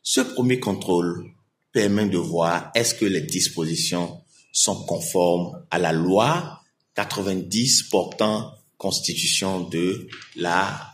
ce 0.01 0.21
premier 0.21 0.59
contrôle 0.59 1.23
permet 1.71 2.07
de 2.07 2.17
voir 2.17 2.71
est-ce 2.73 2.95
que 2.95 3.05
les 3.05 3.21
dispositions 3.21 4.22
sont 4.53 4.85
conformes 4.85 5.65
à 5.71 5.79
la 5.79 5.91
loi 5.91 6.61
90 6.95 7.83
portant 7.89 8.53
constitution 8.77 9.61
de 9.61 10.07
la 10.35 10.93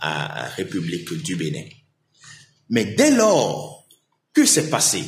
République 0.56 1.14
du 1.22 1.36
Bénin. 1.36 1.66
Mais 2.70 2.86
dès 2.86 3.12
lors 3.12 3.86
que 4.34 4.46
c'est 4.46 4.70
passé 4.70 5.04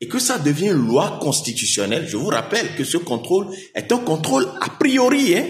et 0.00 0.08
que 0.08 0.18
ça 0.18 0.38
devient 0.38 0.72
loi 0.74 1.18
constitutionnelle, 1.22 2.08
je 2.08 2.16
vous 2.16 2.28
rappelle 2.28 2.74
que 2.76 2.84
ce 2.84 2.96
contrôle 2.96 3.48
est 3.74 3.92
un 3.92 3.98
contrôle 3.98 4.48
a 4.60 4.70
priori, 4.70 5.36
hein, 5.36 5.46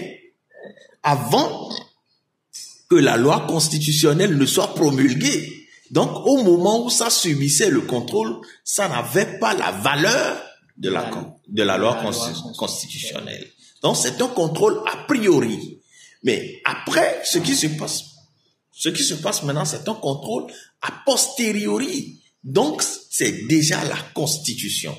avant 1.01 1.69
que 2.89 2.95
la 2.95 3.17
loi 3.17 3.45
constitutionnelle 3.47 4.37
ne 4.37 4.45
soit 4.45 4.75
promulguée. 4.75 5.67
Donc, 5.91 6.25
au 6.25 6.43
moment 6.43 6.85
où 6.85 6.89
ça 6.89 7.09
subissait 7.09 7.69
le 7.69 7.81
contrôle, 7.81 8.41
ça 8.63 8.87
n'avait 8.87 9.39
pas 9.39 9.53
la 9.53 9.71
valeur 9.71 10.43
de 10.77 10.89
la, 10.89 11.37
de 11.47 11.63
la 11.63 11.77
loi 11.77 12.01
constitutionnelle. 12.57 13.47
Donc, 13.81 13.97
c'est 13.97 14.21
un 14.21 14.27
contrôle 14.27 14.81
a 14.91 15.05
priori. 15.05 15.79
Mais 16.23 16.61
après, 16.65 17.21
ce 17.23 17.37
qui 17.37 17.55
se 17.55 17.67
passe, 17.67 18.03
ce 18.71 18.89
qui 18.89 19.03
se 19.03 19.13
passe 19.15 19.43
maintenant, 19.43 19.65
c'est 19.65 19.87
un 19.87 19.93
contrôle 19.93 20.51
a 20.81 20.91
posteriori. 21.05 22.21
Donc, 22.43 22.83
c'est 23.09 23.47
déjà 23.47 23.83
la 23.85 23.97
Constitution. 24.13 24.95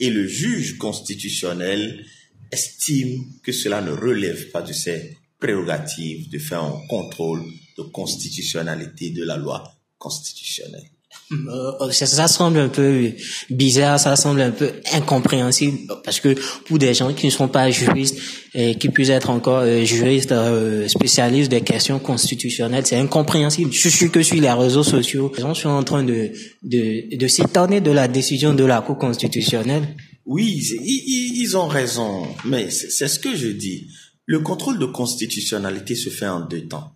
Et 0.00 0.10
le 0.10 0.26
juge 0.28 0.78
constitutionnel 0.78 2.06
estime 2.52 3.24
que 3.42 3.52
cela 3.52 3.80
ne 3.80 3.90
relève 3.90 4.50
pas 4.50 4.62
de 4.62 4.72
ses 4.72 5.16
prérogatives 5.40 6.30
de 6.30 6.38
faire 6.38 6.62
un 6.62 6.86
contrôle 6.88 7.44
de 7.76 7.82
constitutionnalité 7.82 9.10
de 9.10 9.24
la 9.24 9.36
loi 9.36 9.64
constitutionnelle. 9.98 10.88
Euh, 11.30 11.90
ça, 11.90 12.26
semble 12.26 12.58
un 12.58 12.68
peu 12.68 13.12
bizarre, 13.50 14.00
ça 14.00 14.16
semble 14.16 14.40
un 14.40 14.50
peu 14.50 14.72
incompréhensible 14.94 15.92
parce 16.02 16.20
que 16.20 16.34
pour 16.64 16.78
des 16.78 16.94
gens 16.94 17.12
qui 17.12 17.26
ne 17.26 17.30
sont 17.30 17.48
pas 17.48 17.70
juristes 17.70 18.16
et 18.54 18.76
qui 18.76 18.88
puissent 18.88 19.10
être 19.10 19.28
encore 19.28 19.58
euh, 19.58 19.84
juristes 19.84 20.32
euh, 20.32 20.88
spécialistes 20.88 21.50
des 21.50 21.60
questions 21.60 21.98
constitutionnelles, 21.98 22.86
c'est 22.86 22.96
incompréhensible. 22.96 23.70
Je 23.72 23.88
suis 23.90 24.10
que 24.10 24.22
sur 24.22 24.40
les 24.40 24.50
réseaux 24.50 24.82
sociaux, 24.82 25.30
les 25.36 25.42
gens 25.42 25.54
sont 25.54 25.68
en 25.68 25.84
train 25.84 26.02
de 26.02 26.30
de, 26.62 27.14
de 27.14 27.26
s'étonner 27.28 27.82
de 27.82 27.90
la 27.90 28.08
décision 28.08 28.54
de 28.54 28.64
la 28.64 28.80
Cour 28.80 28.96
constitutionnelle. 28.96 29.86
Oui, 30.24 30.62
ils 30.82 31.56
ont 31.56 31.68
raison, 31.68 32.26
mais 32.44 32.70
c'est 32.70 33.08
ce 33.08 33.18
que 33.18 33.34
je 33.36 33.48
dis. 33.48 33.88
Le 34.24 34.40
contrôle 34.40 34.78
de 34.78 34.86
constitutionnalité 34.86 35.94
se 35.94 36.10
fait 36.10 36.28
en 36.28 36.40
deux 36.40 36.66
temps. 36.68 36.92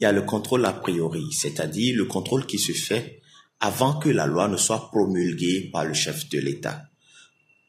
Il 0.00 0.04
y 0.04 0.06
a 0.06 0.12
le 0.12 0.22
contrôle 0.22 0.64
a 0.66 0.72
priori, 0.72 1.24
c'est-à-dire 1.32 1.96
le 1.96 2.04
contrôle 2.04 2.44
qui 2.46 2.58
se 2.58 2.72
fait 2.72 3.20
avant 3.60 3.98
que 3.98 4.08
la 4.08 4.26
loi 4.26 4.48
ne 4.48 4.56
soit 4.56 4.90
promulguée 4.90 5.70
par 5.72 5.84
le 5.84 5.94
chef 5.94 6.28
de 6.28 6.38
l'État. 6.38 6.82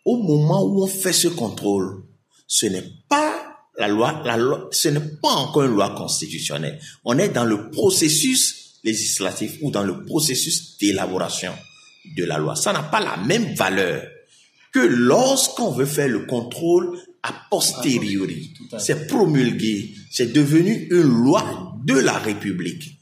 Au 0.06 0.18
moment 0.18 0.64
où 0.64 0.84
on 0.84 0.88
fait 0.88 1.14
ce 1.14 1.28
contrôle, 1.28 2.04
ce 2.48 2.66
n'est 2.66 2.90
pas 3.10 3.58
la 3.78 3.88
loi, 3.88 4.22
la 4.26 4.38
loi, 4.38 4.70
ce 4.72 4.90
n'est 4.90 5.00
pas 5.22 5.30
encore 5.30 5.64
une 5.64 5.76
loi 5.76 5.92
constitutionnelle. 5.92 6.80
On 7.06 7.18
est 7.18 7.30
dans 7.30 7.46
le 7.46 7.70
processus 7.70 8.80
législatif 8.84 9.58
ou 9.62 9.72
dans 9.72 9.84
le 9.84 10.06
processus 10.06 10.78
d'élaboration 10.78 11.54
de 12.16 12.24
la 12.24 12.38
loi. 12.38 12.56
Ça 12.56 12.74
n'a 12.74 12.84
pas 12.84 13.02
la 13.02 13.18
même 13.18 13.54
valeur 13.54 14.04
que 14.74 14.80
lorsqu'on 14.80 15.72
veut 15.72 15.86
faire 15.86 16.08
le 16.08 16.26
contrôle 16.26 16.98
a 17.24 17.34
posteriori. 17.50 18.54
C'est 18.80 19.08
promulgué. 19.08 19.94
C'est 20.12 20.32
devenu 20.32 20.88
une 20.92 21.02
loi 21.02 21.74
de 21.84 21.96
la 21.96 22.18
République. 22.18 22.97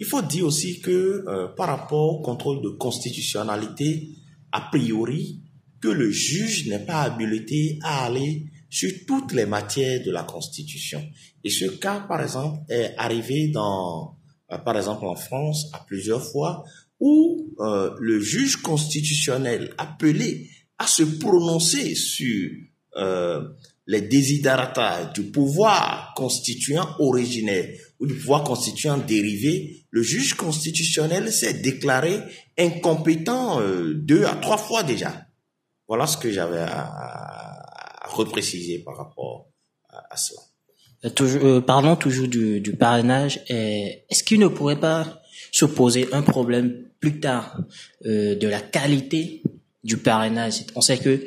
Il 0.00 0.06
faut 0.06 0.22
dire 0.22 0.46
aussi 0.46 0.80
que 0.80 1.24
euh, 1.28 1.48
par 1.48 1.68
rapport 1.68 2.16
au 2.16 2.22
contrôle 2.22 2.62
de 2.62 2.70
constitutionnalité, 2.70 4.08
a 4.50 4.62
priori, 4.62 5.42
que 5.80 5.88
le 5.88 6.10
juge 6.10 6.66
n'est 6.66 6.84
pas 6.84 7.02
habilité 7.02 7.78
à 7.82 8.06
aller 8.06 8.46
sur 8.68 8.90
toutes 9.06 9.32
les 9.32 9.46
matières 9.46 10.02
de 10.04 10.10
la 10.10 10.22
Constitution. 10.22 11.02
Et 11.42 11.50
ce 11.50 11.64
cas, 11.66 12.00
par 12.00 12.22
exemple, 12.22 12.60
est 12.68 12.94
arrivé 12.96 13.48
dans, 13.48 14.16
euh, 14.52 14.58
par 14.58 14.76
exemple, 14.76 15.04
en 15.06 15.16
France, 15.16 15.68
à 15.72 15.80
plusieurs 15.86 16.24
fois, 16.24 16.64
où 17.00 17.54
euh, 17.60 17.94
le 17.98 18.20
juge 18.20 18.56
constitutionnel 18.56 19.74
appelé 19.78 20.48
à 20.78 20.86
se 20.86 21.02
prononcer 21.02 21.94
sur 21.94 22.50
euh, 22.96 23.48
les 23.86 24.02
désiderata 24.02 25.06
du 25.14 25.24
pouvoir 25.24 26.12
constituant 26.14 26.86
originaire 26.98 27.68
ou 27.98 28.06
du 28.06 28.14
pouvoir 28.14 28.44
constituant 28.44 28.98
dérivé, 28.98 29.79
le 29.90 30.02
juge 30.02 30.34
constitutionnel 30.34 31.32
s'est 31.32 31.54
déclaré 31.54 32.20
incompétent 32.58 33.60
euh, 33.60 33.92
deux 33.94 34.24
à 34.24 34.36
trois 34.36 34.56
fois 34.56 34.82
déjà. 34.82 35.26
Voilà 35.88 36.06
ce 36.06 36.16
que 36.16 36.30
j'avais 36.30 36.60
à, 36.60 38.06
repréciser 38.08 38.80
par 38.80 38.96
rapport 38.96 39.48
à, 39.88 40.16
cela. 40.16 40.40
Euh, 41.04 41.10
euh, 41.20 41.60
parlons 41.60 41.96
toujours 41.96 42.28
du, 42.28 42.76
parrainage. 42.78 43.40
Est-ce 43.48 44.22
qu'il 44.22 44.40
ne 44.40 44.48
pourrait 44.48 44.80
pas 44.80 45.20
se 45.52 45.64
poser 45.64 46.08
un 46.12 46.22
problème 46.22 46.84
plus 47.00 47.18
tard 47.20 47.58
de 48.04 48.48
la 48.48 48.60
qualité 48.60 49.42
du 49.82 49.96
parrainage? 49.96 50.64
On 50.74 50.80
sait 50.80 50.98
que 50.98 51.24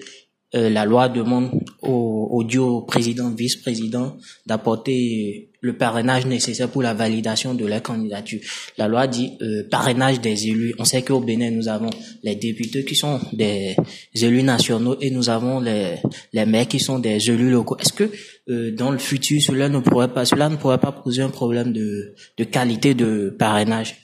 la 0.54 0.86
loi 0.86 1.10
demande 1.10 1.52
au, 1.84 2.28
au 2.32 2.44
duo 2.44 2.82
président, 2.82 3.30
vice-président 3.30 4.18
d'apporter 4.46 5.50
le 5.62 5.78
parrainage 5.78 6.26
nécessaire 6.26 6.70
pour 6.70 6.82
la 6.82 6.94
validation 6.94 7.54
de 7.54 7.66
leur 7.66 7.82
candidature. 7.82 8.40
La 8.78 8.88
loi 8.88 9.08
dit 9.08 9.32
euh, 9.42 9.64
parrainage 9.70 10.20
des 10.20 10.48
élus. 10.48 10.74
On 10.78 10.84
sait 10.86 11.04
qu'au 11.04 11.22
Bénin, 11.22 11.52
nous 11.52 11.68
avons 11.70 11.90
les 12.24 12.36
députés 12.36 12.84
qui 12.84 12.96
sont 12.96 13.20
des 13.32 13.76
élus 14.14 14.44
nationaux 14.44 14.98
et 15.00 15.10
nous 15.10 15.30
avons 15.30 15.60
les, 15.62 15.96
les 16.34 16.46
maires 16.46 16.68
qui 16.68 16.80
sont 16.80 17.00
des 17.00 17.30
élus 17.30 17.50
locaux. 17.50 17.78
Est-ce 17.78 17.94
que 17.94 18.12
euh, 18.50 18.76
dans 18.76 18.92
le 18.92 18.98
futur, 18.98 19.42
cela 19.42 19.70
ne 19.70 19.80
pourrait 19.80 20.14
pas, 20.14 20.26
cela 20.26 20.50
ne 20.50 20.58
pourrait 20.58 20.80
pas 20.80 20.92
poser 20.92 21.22
un 21.22 21.30
problème 21.30 21.72
de, 21.72 22.14
de 22.38 22.44
qualité 22.44 22.94
de 22.94 23.34
parrainage? 23.38 23.96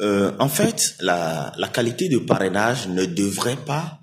Euh, 0.00 0.32
En 0.38 0.48
fait, 0.48 0.96
la, 1.00 1.52
la 1.56 1.68
qualité 1.68 2.10
de 2.10 2.18
parrainage 2.18 2.88
ne 2.88 3.06
devrait 3.06 3.56
pas 3.64 4.00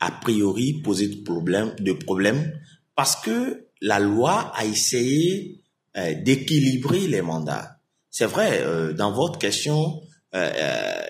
a 0.00 0.10
priori 0.10 0.82
poser 0.82 1.06
de 1.08 1.22
problèmes 1.22 1.72
de 1.78 1.92
problème 1.92 2.52
parce 2.96 3.14
que 3.16 3.68
la 3.80 4.00
loi 4.00 4.52
a 4.56 4.64
essayé 4.64 5.62
euh, 5.96 6.14
d'équilibrer 6.14 7.06
les 7.06 7.22
mandats. 7.22 7.78
C'est 8.10 8.26
vrai, 8.26 8.62
euh, 8.62 8.92
dans 8.92 9.12
votre 9.12 9.38
question, 9.38 10.02
euh, 10.34 11.02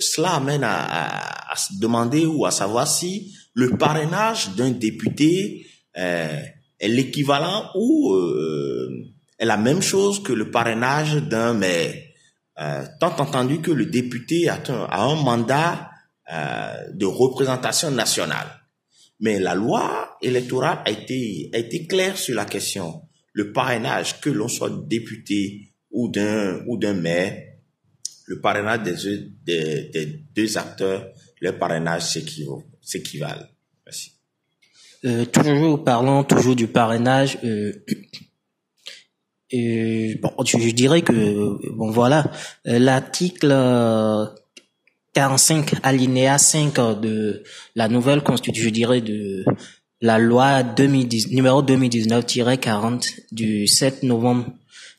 cela 0.00 0.34
amène 0.34 0.62
à, 0.62 1.50
à, 1.50 1.56
se 1.56 1.80
demander 1.80 2.24
ou 2.26 2.46
à 2.46 2.50
savoir 2.52 2.86
si 2.86 3.34
le 3.54 3.76
parrainage 3.76 4.54
d'un 4.54 4.70
député 4.70 5.66
est 5.94 6.88
l'équivalent 6.88 7.68
ou 7.74 8.16
est 9.38 9.44
la 9.44 9.58
même 9.58 9.82
chose 9.82 10.22
que 10.22 10.32
le 10.32 10.50
parrainage 10.50 11.16
d'un 11.16 11.52
maire. 11.52 11.94
tant 12.98 13.14
entendu 13.18 13.60
que 13.60 13.70
le 13.70 13.84
député 13.84 14.48
a 14.48 14.58
a 14.88 15.02
un 15.02 15.16
mandat 15.16 15.92
euh, 16.32 16.88
de 16.94 17.04
représentation 17.04 17.90
nationale. 17.90 18.61
Mais 19.22 19.38
la 19.38 19.54
loi 19.54 20.18
électorale 20.20 20.80
a 20.84 20.90
été, 20.90 21.48
a 21.54 21.58
été 21.58 21.86
claire 21.86 22.18
sur 22.18 22.34
la 22.34 22.44
question. 22.44 23.02
Le 23.32 23.52
parrainage, 23.52 24.20
que 24.20 24.28
l'on 24.28 24.48
soit 24.48 24.70
député 24.86 25.70
ou 25.90 26.08
d'un 26.08 26.62
ou 26.66 26.76
d'un 26.76 26.92
maire, 26.92 27.40
le 28.26 28.40
parrainage 28.40 28.82
des, 28.82 29.30
des, 29.44 29.88
des 29.88 30.06
deux 30.34 30.58
acteurs, 30.58 31.08
le 31.40 31.56
parrainage 31.56 32.02
s'équivalent. 32.82 33.46
Merci. 33.86 34.12
Euh, 35.04 35.24
toujours 35.24 35.82
parlant 35.82 36.24
toujours 36.24 36.54
du 36.54 36.66
parrainage, 36.66 37.38
euh, 37.44 37.72
euh, 39.54 40.14
bon, 40.20 40.32
je, 40.44 40.70
dirais 40.70 41.02
que 41.02 41.70
bon 41.72 41.90
voilà, 41.90 42.30
euh, 42.66 42.78
l'article 42.78 43.48
45 45.14 45.74
alinéa 45.82 46.38
5 46.38 47.00
de 47.00 47.42
la 47.74 47.88
nouvelle 47.88 48.22
constitution, 48.22 48.64
je 48.64 48.70
dirais 48.70 49.00
de 49.00 49.44
la 50.00 50.18
loi 50.18 50.62
2010, 50.62 51.30
numéro 51.32 51.62
2019-40 51.62 53.20
du 53.30 53.66
7 53.66 54.02
novembre 54.02 54.46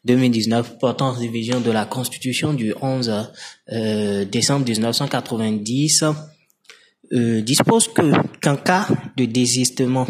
2019 0.05 0.79
portant 0.79 1.11
révision 1.11 1.61
de 1.61 1.71
la 1.71 1.85
constitution 1.85 2.53
du 2.53 2.73
11 2.81 3.31
euh, 3.71 4.25
décembre 4.25 4.65
1990 4.65 6.03
euh, 7.13 7.41
dispose 7.41 7.87
que 7.87 8.11
qu'en 8.41 8.55
cas 8.55 8.87
de 9.17 9.25
désistement, 9.25 10.07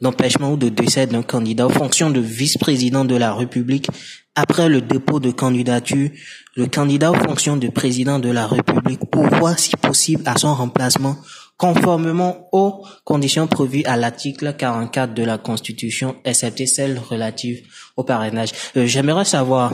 d'empêchement 0.00 0.52
ou 0.52 0.56
de 0.56 0.68
décès 0.68 1.06
d'un 1.06 1.22
candidat 1.22 1.66
en 1.66 1.70
fonction 1.70 2.10
de 2.10 2.20
vice-président 2.20 3.04
de 3.04 3.14
la 3.14 3.34
République 3.34 3.88
après 4.34 4.68
le 4.68 4.82
dépôt 4.82 5.18
de 5.18 5.30
candidature, 5.30 6.10
le 6.56 6.66
candidat 6.66 7.10
en 7.10 7.14
fonction 7.14 7.56
de 7.56 7.68
président 7.68 8.18
de 8.18 8.30
la 8.30 8.46
République 8.46 9.00
pourvoit 9.10 9.56
si 9.56 9.76
possible 9.76 10.22
à 10.26 10.36
son 10.36 10.54
remplacement 10.54 11.16
conformément 11.56 12.48
aux 12.52 12.84
conditions 13.04 13.46
prévues 13.46 13.84
à 13.84 13.96
l'article 13.96 14.54
44 14.56 15.14
de 15.14 15.22
la 15.22 15.38
Constitution, 15.38 16.16
excepté 16.24 16.66
celles 16.66 16.98
relatives 16.98 17.62
au 17.96 18.04
parrainage. 18.04 18.50
Euh, 18.76 18.86
j'aimerais 18.86 19.24
savoir, 19.24 19.72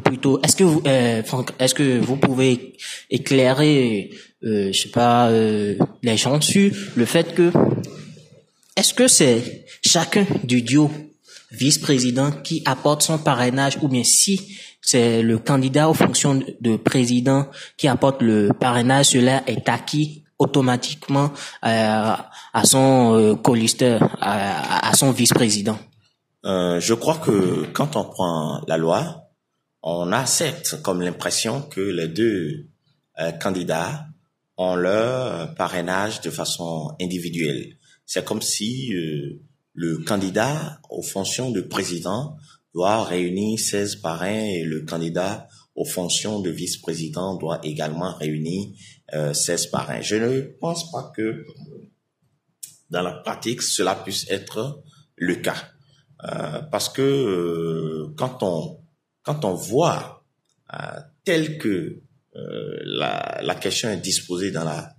plutôt, 0.00 0.40
est-ce 0.42 0.56
que 0.56 0.64
vous, 0.64 0.82
euh, 0.86 1.22
est-ce 1.58 1.74
que 1.74 1.98
vous 1.98 2.16
pouvez 2.16 2.76
éclairer, 3.10 4.10
euh, 4.44 4.72
je 4.72 4.80
sais 4.82 4.88
pas, 4.88 5.28
euh, 5.28 5.76
les 6.02 6.16
gens 6.16 6.40
sur 6.40 6.72
le 6.96 7.04
fait 7.04 7.34
que, 7.34 7.52
est-ce 8.76 8.94
que 8.94 9.08
c'est 9.08 9.66
chacun 9.84 10.26
du 10.44 10.62
duo 10.62 10.90
vice-président 11.50 12.30
qui 12.30 12.62
apporte 12.64 13.02
son 13.02 13.18
parrainage 13.18 13.78
ou 13.82 13.88
bien 13.88 14.04
si 14.04 14.58
c'est 14.80 15.22
le 15.22 15.38
candidat 15.38 15.88
aux 15.88 15.94
fonctions 15.94 16.40
de 16.60 16.76
président 16.76 17.46
qui 17.76 17.88
apporte 17.88 18.22
le 18.22 18.50
parrainage, 18.58 19.06
cela 19.06 19.42
est 19.46 19.68
acquis 19.68 20.24
automatiquement 20.38 21.32
à 21.62 22.28
son 22.64 23.38
colisteur, 23.42 24.16
à, 24.20 24.92
son 24.94 25.10
vice-président? 25.10 25.78
Je 26.44 26.94
crois 26.94 27.16
que 27.16 27.66
quand 27.72 27.96
on 27.96 28.04
prend 28.04 28.60
la 28.68 28.76
loi, 28.76 29.25
on 29.88 30.12
a 30.12 30.26
certes 30.26 30.82
comme 30.82 31.00
l'impression 31.00 31.62
que 31.62 31.80
les 31.80 32.08
deux 32.08 32.66
euh, 33.20 33.30
candidats 33.32 34.06
ont 34.56 34.74
leur 34.74 35.54
parrainage 35.54 36.20
de 36.22 36.30
façon 36.30 36.94
individuelle. 37.00 37.76
C'est 38.04 38.24
comme 38.24 38.42
si 38.42 38.92
le 39.74 39.98
candidat 39.98 40.80
aux 40.88 41.02
fonctions 41.02 41.50
de 41.50 41.60
président 41.60 42.36
doit 42.72 43.04
réunir 43.04 43.58
16 43.58 43.96
parrains 43.96 44.44
et 44.44 44.64
le 44.64 44.82
candidat 44.82 45.48
aux 45.76 45.84
fonctions 45.84 46.40
de 46.40 46.50
vice-président 46.50 47.36
doit 47.36 47.60
également 47.62 48.14
réunir 48.14 48.68
euh, 49.14 49.32
16 49.34 49.66
parrains. 49.66 50.00
Je 50.00 50.16
ne 50.16 50.40
pense 50.40 50.90
pas 50.90 51.12
que 51.14 51.46
dans 52.90 53.02
la 53.02 53.12
pratique 53.12 53.62
cela 53.62 53.94
puisse 53.94 54.28
être 54.30 54.82
le 55.16 55.36
cas 55.36 55.70
euh, 56.24 56.62
parce 56.70 56.88
que 56.88 57.02
euh, 57.02 58.14
quand 58.16 58.42
on 58.42 58.80
quand 59.26 59.44
on 59.44 59.52
voit 59.52 60.24
euh, 60.72 60.78
tel 61.24 61.58
que 61.58 62.00
euh, 62.36 62.78
la, 62.84 63.40
la 63.42 63.54
question 63.56 63.90
est 63.90 63.98
disposée 63.98 64.50
dans 64.50 64.64
la 64.64 64.92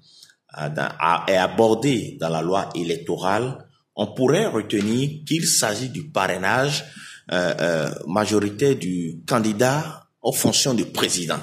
dans, 0.70 0.90
est 1.28 1.36
abordée 1.36 2.18
dans 2.20 2.30
la 2.30 2.42
loi 2.42 2.70
électorale 2.76 3.68
on 3.98 4.08
pourrait 4.14 4.46
retenir 4.46 5.26
qu'il 5.26 5.46
s'agit 5.48 5.90
du 5.90 6.10
parrainage 6.12 6.86
euh, 7.32 7.54
euh, 7.60 7.90
majoritaire 8.08 8.76
du 8.76 9.22
candidat 9.28 10.08
aux 10.22 10.32
fonctions 10.32 10.76
de 10.76 10.84
président. 10.84 11.40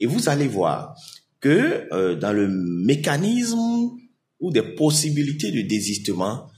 Et 0.00 0.06
vous 0.06 0.28
allez 0.28 0.48
voir 0.48 0.96
que 1.38 1.86
euh, 1.92 2.16
dans 2.16 2.32
le 2.32 2.48
mécanisme 2.48 3.90
ou 4.40 4.50
des 4.50 4.62
possibilités 4.62 5.52
de 5.52 5.60
désistement, 5.60 6.48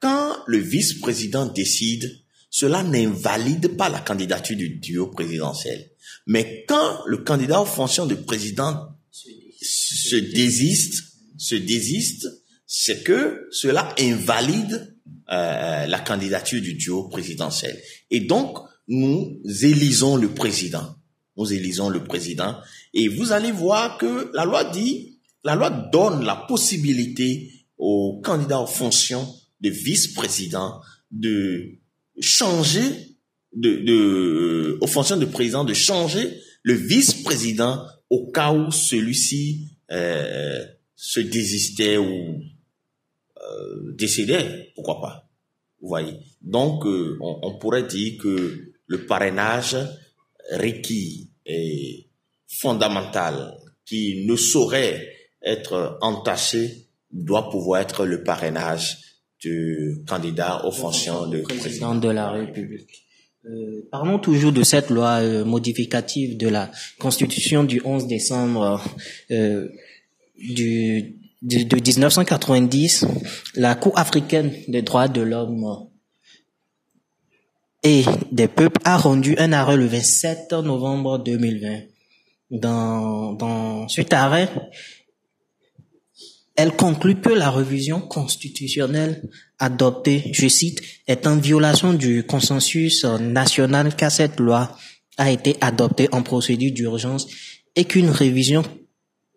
quand 0.00 0.36
le 0.46 0.58
vice-président 0.58 1.46
décide, 1.46 2.10
cela 2.50 2.82
n'invalide 2.82 3.76
pas 3.76 3.88
la 3.88 4.00
candidature 4.00 4.56
du 4.56 4.78
duo 4.78 5.08
présidentiel. 5.08 5.90
Mais 6.26 6.64
quand 6.68 7.00
le 7.06 7.18
candidat 7.18 7.60
aux 7.60 7.66
fonctions 7.66 8.06
de 8.06 8.14
président 8.14 8.88
se 9.10 10.16
désiste, 10.16 11.04
se 11.36 11.54
désiste, 11.54 12.28
c'est 12.66 13.02
que 13.02 13.46
cela 13.50 13.94
invalide 13.98 14.96
euh, 15.30 15.86
la 15.86 16.00
candidature 16.00 16.60
du 16.60 16.74
duo 16.74 17.08
présidentiel. 17.08 17.80
Et 18.10 18.20
donc, 18.20 18.58
nous 18.88 19.40
élisons 19.44 20.16
le 20.16 20.28
président. 20.28 20.94
Nous 21.36 21.52
élisons 21.52 21.88
le 21.88 22.04
président. 22.04 22.56
Et 22.94 23.08
vous 23.08 23.32
allez 23.32 23.52
voir 23.52 23.98
que 23.98 24.30
la 24.34 24.44
loi 24.44 24.64
dit, 24.64 25.18
la 25.44 25.54
loi 25.54 25.70
donne 25.70 26.24
la 26.24 26.36
possibilité 26.48 27.52
aux 27.78 28.20
candidats 28.24 28.60
aux 28.60 28.66
fonctions 28.66 29.34
de 29.60 29.70
vice-président 29.70 30.80
de 31.10 31.78
changer, 32.20 33.16
de, 33.54 33.76
de, 33.76 34.78
aux 34.80 34.86
fonctions 34.86 35.16
de 35.16 35.24
président, 35.26 35.64
de 35.64 35.74
changer 35.74 36.40
le 36.62 36.74
vice-président 36.74 37.86
au 38.10 38.30
cas 38.30 38.52
où 38.52 38.70
celui-ci 38.70 39.68
euh, 39.90 40.64
se 40.94 41.20
désistait 41.20 41.96
ou 41.96 42.40
euh, 43.40 43.92
décédait, 43.92 44.72
pourquoi 44.74 45.00
pas. 45.00 45.28
Vous 45.80 45.88
voyez. 45.88 46.18
Donc, 46.42 46.86
euh, 46.86 47.18
on, 47.20 47.58
pourrait 47.58 47.86
dire 47.86 48.20
que 48.20 48.72
le 48.86 49.06
parrainage 49.06 49.76
requis 50.52 51.30
et 51.44 52.08
fondamental 52.48 53.54
qui 53.84 54.24
ne 54.26 54.36
saurait 54.36 55.12
être 55.42 55.98
entaché 56.00 56.88
doit 57.12 57.50
pouvoir 57.50 57.82
être 57.82 58.04
le 58.04 58.24
parrainage 58.24 58.98
du 59.40 60.02
candidat 60.06 60.64
aux 60.64 60.70
fonctions 60.70 61.26
de 61.26 61.40
président 61.40 61.94
de 61.94 62.08
la 62.08 62.30
République. 62.30 63.06
Euh, 63.44 63.86
parlons 63.92 64.18
toujours 64.18 64.50
de 64.50 64.62
cette 64.64 64.90
loi 64.90 65.20
euh, 65.20 65.44
modificative 65.44 66.36
de 66.36 66.48
la 66.48 66.70
Constitution 66.98 67.62
du 67.62 67.80
11 67.84 68.08
décembre 68.08 68.82
euh, 69.30 69.68
du, 70.36 71.16
de, 71.42 71.62
de 71.62 71.76
1990. 71.76 73.06
La 73.54 73.76
Cour 73.76 73.96
africaine 73.98 74.52
des 74.66 74.82
droits 74.82 75.06
de 75.06 75.20
l'homme 75.20 75.86
et 77.84 78.04
des 78.32 78.48
peuples 78.48 78.80
a 78.84 78.96
rendu 78.96 79.36
un 79.38 79.52
arrêt 79.52 79.76
le 79.76 79.86
27 79.86 80.52
novembre 80.52 81.18
2020. 81.18 81.82
Dans, 82.50 83.32
dans 83.32 83.88
cet 83.88 84.12
arrêt, 84.12 84.48
elle 86.56 86.72
conclut 86.72 87.20
que 87.20 87.30
la 87.30 87.50
révision 87.50 88.00
constitutionnelle 88.00 89.22
adoptée, 89.58 90.30
je 90.32 90.48
cite, 90.48 90.82
est 91.06 91.26
en 91.26 91.36
violation 91.36 91.92
du 91.92 92.24
consensus 92.24 93.04
national 93.04 93.94
car 93.94 94.10
cette 94.10 94.40
loi 94.40 94.76
a 95.18 95.30
été 95.30 95.56
adoptée 95.60 96.08
en 96.12 96.22
procédure 96.22 96.72
d'urgence 96.72 97.26
et 97.74 97.84
qu'une 97.84 98.10
révision 98.10 98.64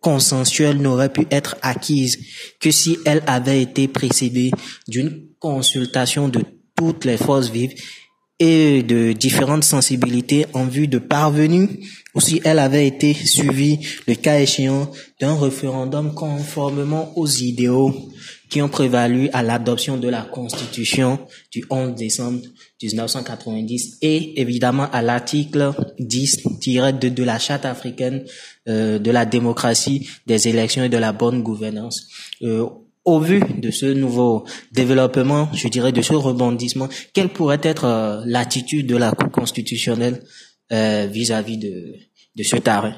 consensuelle 0.02 0.78
n'aurait 0.78 1.12
pu 1.12 1.28
être 1.30 1.58
acquise 1.62 2.20
que 2.60 2.72
si 2.72 2.98
elle 3.06 3.24
avait 3.28 3.62
été 3.62 3.88
précédée 3.88 4.52
d'une 4.88 5.28
consultation 5.40 6.30
de 6.30 6.44
toutes 6.76 7.04
les 7.04 7.18
forces 7.18 7.50
vives 7.50 7.76
et 8.40 8.84
de 8.84 9.12
différentes 9.12 9.64
sensibilités 9.64 10.46
en 10.54 10.66
vue 10.66 10.88
de 10.88 10.98
parvenir 10.98 11.68
ou 12.16 12.22
si 12.22 12.42
elle 12.44 12.60
avait 12.60 12.88
été 12.88 13.14
suivie, 13.14 13.80
le 14.08 14.16
cas 14.16 14.40
échéant, 14.40 14.90
d'un 15.20 15.36
référendum 15.36 16.14
conformément 16.14 17.12
aux 17.18 17.28
idéaux 17.28 17.94
qui 18.50 18.62
ont 18.62 18.70
prévalu 18.70 19.30
à 19.32 19.44
l'adoption 19.44 19.98
de 19.98 20.08
la 20.08 20.24
Constitution 20.24 21.20
du 21.52 21.64
11 21.70 21.96
décembre 21.96 22.40
1990 22.82 23.98
et 24.02 24.42
évidemment 24.42 24.90
à 24.92 25.02
l'article 25.02 25.72
10-2 26.00 27.14
de 27.14 27.24
la 27.24 27.38
Charte 27.38 27.66
africaine 27.66 28.24
euh, 28.68 28.98
de 28.98 29.12
la 29.12 29.26
démocratie, 29.26 30.10
des 30.26 30.48
élections 30.48 30.84
et 30.84 30.90
de 30.90 30.98
la 30.98 31.14
bonne 31.14 31.44
gouvernance. 31.44 32.08
Euh, 32.42 32.66
au 33.10 33.20
vu 33.20 33.40
de 33.40 33.72
ce 33.72 33.88
nouveau 33.88 34.46
développement, 34.72 35.50
je 35.54 35.68
dirais 35.68 35.92
de 35.92 36.02
ce 36.02 36.14
rebondissement, 36.14 36.88
quelle 37.14 37.30
pourrait 37.30 37.62
être 37.64 37.86
euh, 37.86 38.22
l'attitude 38.26 38.88
de 38.88 38.96
la 38.96 39.12
Cour 39.12 39.32
constitutionnelle 39.32 40.24
euh, 40.72 41.08
vis-à-vis 41.08 41.58
de, 41.58 42.44
cet 42.44 42.68
arrêt 42.68 42.96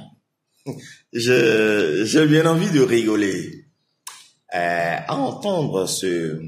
J'ai 1.14 2.28
bien 2.28 2.46
envie 2.46 2.72
de 2.72 2.82
rigoler 2.82 3.66
euh, 4.54 4.96
à 5.08 5.16
entendre 5.16 5.88
ce 5.88 6.42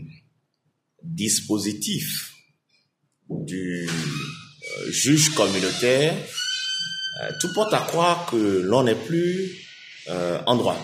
dispositif 1.02 2.34
du 3.30 3.88
juge 4.90 5.30
communautaire. 5.34 6.14
tout 7.40 7.52
porte 7.54 7.74
à 7.74 7.80
croire 7.80 8.26
que 8.30 8.36
l'on 8.36 8.84
n'est 8.84 9.04
plus 9.10 9.50
en 10.46 10.56
droit. 10.56 10.78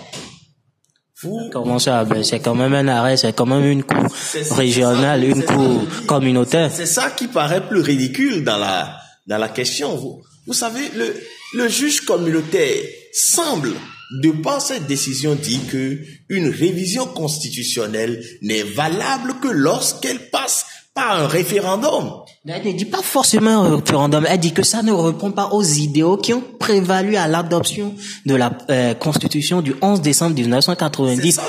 Comment 1.52 1.80
ça 1.80 2.06
ben, 2.06 2.24
C'est 2.24 2.40
quand 2.40 2.56
même 2.56 2.74
un 2.74 2.88
arrêt, 2.88 3.18
c'est 3.18 3.34
quand 3.34 3.46
même 3.46 3.66
une 3.66 3.84
cour 3.84 4.06
régionale, 4.52 5.24
une 5.24 5.44
cour 5.44 5.82
communautaire. 6.08 6.72
C'est 6.74 6.86
ça 6.86 7.12
qui 7.12 7.28
paraît 7.28 7.68
plus 7.68 7.82
ridicule 7.82 8.44
dans 8.44 8.58
la 8.58 8.98
dans 9.28 9.38
la 9.38 9.50
question. 9.50 9.96
Vous, 9.96 10.22
vous 10.48 10.54
savez, 10.54 10.90
le, 10.96 11.14
le 11.54 11.68
juge 11.68 12.02
communautaire 12.02 12.82
semble, 13.14 13.74
de 14.22 14.32
par 14.32 14.62
cette 14.62 14.88
décision, 14.88 15.36
dire 15.36 15.60
que 15.72 16.00
une 16.30 16.50
révision 16.50 17.06
constitutionnelle 17.06 18.24
n'est 18.42 18.64
valable 18.64 19.36
que 19.42 19.50
lorsqu'elle 19.50 20.30
passe 20.30 20.66
un 21.00 21.28
référendum. 21.28 22.12
Elle 22.48 22.66
ne 22.66 22.72
dit 22.72 22.86
pas 22.86 23.02
forcément 23.02 23.64
un 23.64 23.76
référendum. 23.76 24.26
Elle 24.28 24.40
dit 24.40 24.54
que 24.54 24.64
ça 24.64 24.82
ne 24.82 24.92
répond 24.92 25.32
pas 25.32 25.50
aux 25.52 25.64
idéaux 25.64 26.18
qui 26.18 26.34
ont 26.34 26.44
prévalu 26.60 27.16
à 27.16 27.28
l'adoption 27.28 27.94
de 28.26 28.36
la 28.36 28.58
euh, 28.70 28.94
Constitution 28.94 29.62
du 29.62 29.76
11 29.82 30.02
décembre 30.02 30.36
1990. 30.36 31.40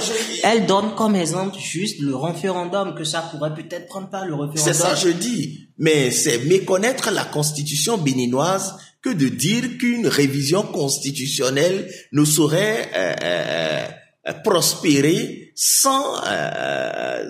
Elle 0.42 0.66
donne 0.66 0.94
comme 0.96 1.16
exemple 1.16 1.56
juste 1.58 2.00
le 2.00 2.16
référendum 2.16 2.94
que 2.94 3.04
ça 3.04 3.22
pourrait 3.22 3.54
peut-être 3.54 3.86
prendre 3.86 4.10
par 4.10 4.26
le 4.26 4.34
référendum. 4.34 4.62
C'est 4.62 4.74
ça 4.74 4.94
je 4.94 5.08
dis. 5.08 5.68
Mais 5.78 6.10
c'est 6.10 6.44
méconnaître 6.44 7.10
la 7.10 7.24
Constitution 7.24 7.96
béninoise 7.96 8.74
que 9.02 9.10
de 9.10 9.28
dire 9.28 9.78
qu'une 9.78 10.06
révision 10.06 10.62
constitutionnelle 10.62 11.88
ne 12.12 12.24
saurait 12.24 12.90
euh, 12.94 13.14
euh, 13.22 14.32
prospérer 14.44 15.52
sans 15.54 16.16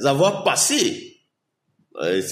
avoir 0.05 0.43
passé 0.45 1.07
euh, 1.07 1.10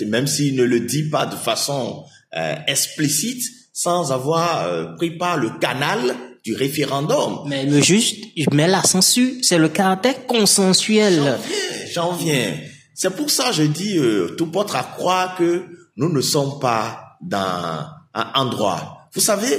même 0.07 0.27
s'il 0.27 0.57
ne 0.57 0.65
le 0.65 0.81
dit 0.81 1.09
pas 1.09 1.27
de 1.27 1.37
façon 1.37 2.05
euh, 2.37 2.55
explicite, 2.67 3.43
sans 3.73 4.13
avoir 4.13 4.65
euh, 4.67 4.95
pris 4.97 5.17
part 5.17 5.37
le 5.37 5.51
canal 5.59 6.15
du 6.45 6.55
référendum. 6.55 7.41
Mais 7.47 7.65
le 7.65 7.81
juste, 7.81 8.25
met 8.53 8.69
la 8.69 8.83
censure, 8.83 9.33
c'est 9.43 9.59
le 9.59 9.69
caractère 9.69 10.27
consensuel. 10.27 11.15
J'en 11.15 11.23
viens, 11.23 11.93
j'en 11.93 12.13
viens. 12.13 12.55
C'est 12.95 13.15
pour 13.15 13.31
ça 13.31 13.51
que 13.51 13.55
je 13.55 13.63
dis, 13.63 13.97
tout 14.37 14.49
porte 14.51 14.75
à 14.75 14.83
croire 14.83 15.37
que 15.37 15.65
nous 15.97 16.13
ne 16.13 16.21
sommes 16.21 16.59
pas 16.61 17.17
dans 17.23 17.87
un 18.15 18.33
endroit. 18.35 19.09
Vous 19.15 19.21
savez, 19.21 19.57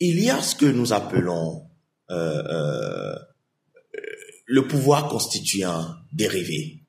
il 0.00 0.20
y 0.20 0.30
a 0.30 0.42
ce 0.42 0.56
que 0.56 0.66
nous 0.66 0.92
appelons 0.92 1.62
le 4.48 4.66
pouvoir 4.66 5.06
constituant 5.08 5.86
dérivé 6.12 6.79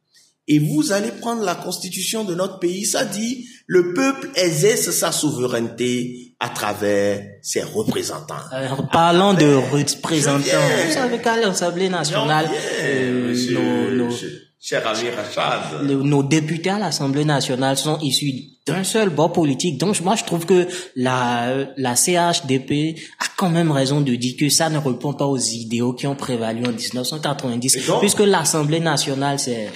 et 0.47 0.59
vous 0.59 0.91
allez 0.91 1.11
prendre 1.11 1.43
la 1.43 1.55
constitution 1.55 2.23
de 2.23 2.35
notre 2.35 2.59
pays, 2.59 2.85
ça 2.85 3.05
dit 3.05 3.45
le 3.67 3.93
peuple 3.93 4.29
exerce 4.35 4.89
sa 4.91 5.11
souveraineté 5.11 6.35
à 6.39 6.49
travers 6.49 7.23
ses 7.41 7.61
représentants. 7.61 8.35
Alors, 8.51 8.89
parlons 8.89 9.33
de 9.33 9.53
représentants, 9.53 10.41
vous 10.87 10.93
savez 10.93 11.19
qu'à 11.19 11.37
l'Assemblée 11.37 11.89
nationale, 11.89 12.49
euh, 12.81 13.35
nos, 13.51 14.05
nos, 14.05 14.15
cher 14.59 14.85
ami 14.87 15.09
Rachad, 15.09 15.83
nos 15.83 16.23
députés 16.23 16.69
à 16.69 16.79
l'Assemblée 16.79 17.25
nationale 17.25 17.77
sont 17.77 17.97
issus 17.99 18.51
d'un 18.67 18.83
seul 18.83 19.09
bord 19.09 19.33
politique. 19.33 19.77
Donc 19.79 19.99
moi 20.01 20.15
je 20.15 20.23
trouve 20.23 20.45
que 20.45 20.67
la 20.95 21.65
la 21.77 21.95
CHDP 21.95 22.99
a 23.19 23.25
quand 23.37 23.49
même 23.49 23.71
raison 23.71 24.01
de 24.01 24.13
dire 24.15 24.35
que 24.39 24.49
ça 24.49 24.69
ne 24.69 24.77
répond 24.77 25.13
pas 25.13 25.25
aux 25.25 25.37
idéaux 25.37 25.93
qui 25.93 26.05
ont 26.05 26.15
prévalu 26.15 26.63
en 26.65 26.71
1990, 26.71 27.77
puisque 27.99 28.19
l'Assemblée 28.19 28.79
nationale 28.79 29.39
c'est 29.39 29.69